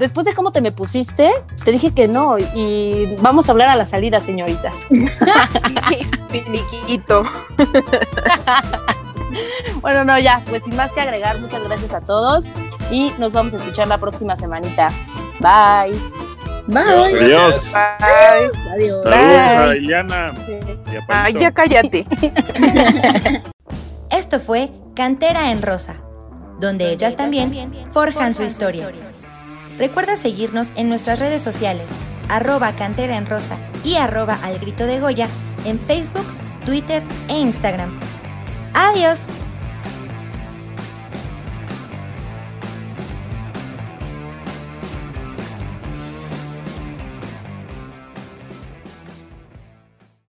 [0.00, 1.30] después de cómo te me pusiste,
[1.62, 4.72] te dije que no y vamos a hablar a la salida, señorita.
[6.30, 7.24] Finiquito.
[9.80, 12.44] bueno, no, ya, pues sin más que agregar, muchas gracias a todos
[12.90, 14.90] y nos vamos a escuchar la próxima semanita.
[15.40, 15.98] Bye.
[16.66, 17.18] Bye.
[17.18, 17.72] Adiós.
[17.72, 18.50] Bye.
[18.72, 19.04] Adiós.
[19.04, 20.32] Saludos a Iliana.
[21.08, 22.06] Ay, ya cállate.
[24.10, 25.96] Esto fue Cantera en Rosa,
[26.58, 28.88] donde ellas también forjan su historia.
[29.78, 31.86] Recuerda seguirnos en nuestras redes sociales,
[32.28, 35.26] arroba cantera en rosa y arroba al grito de Goya
[35.64, 36.26] en Facebook,
[36.66, 37.98] Twitter e Instagram.
[38.74, 39.28] ¡Adiós!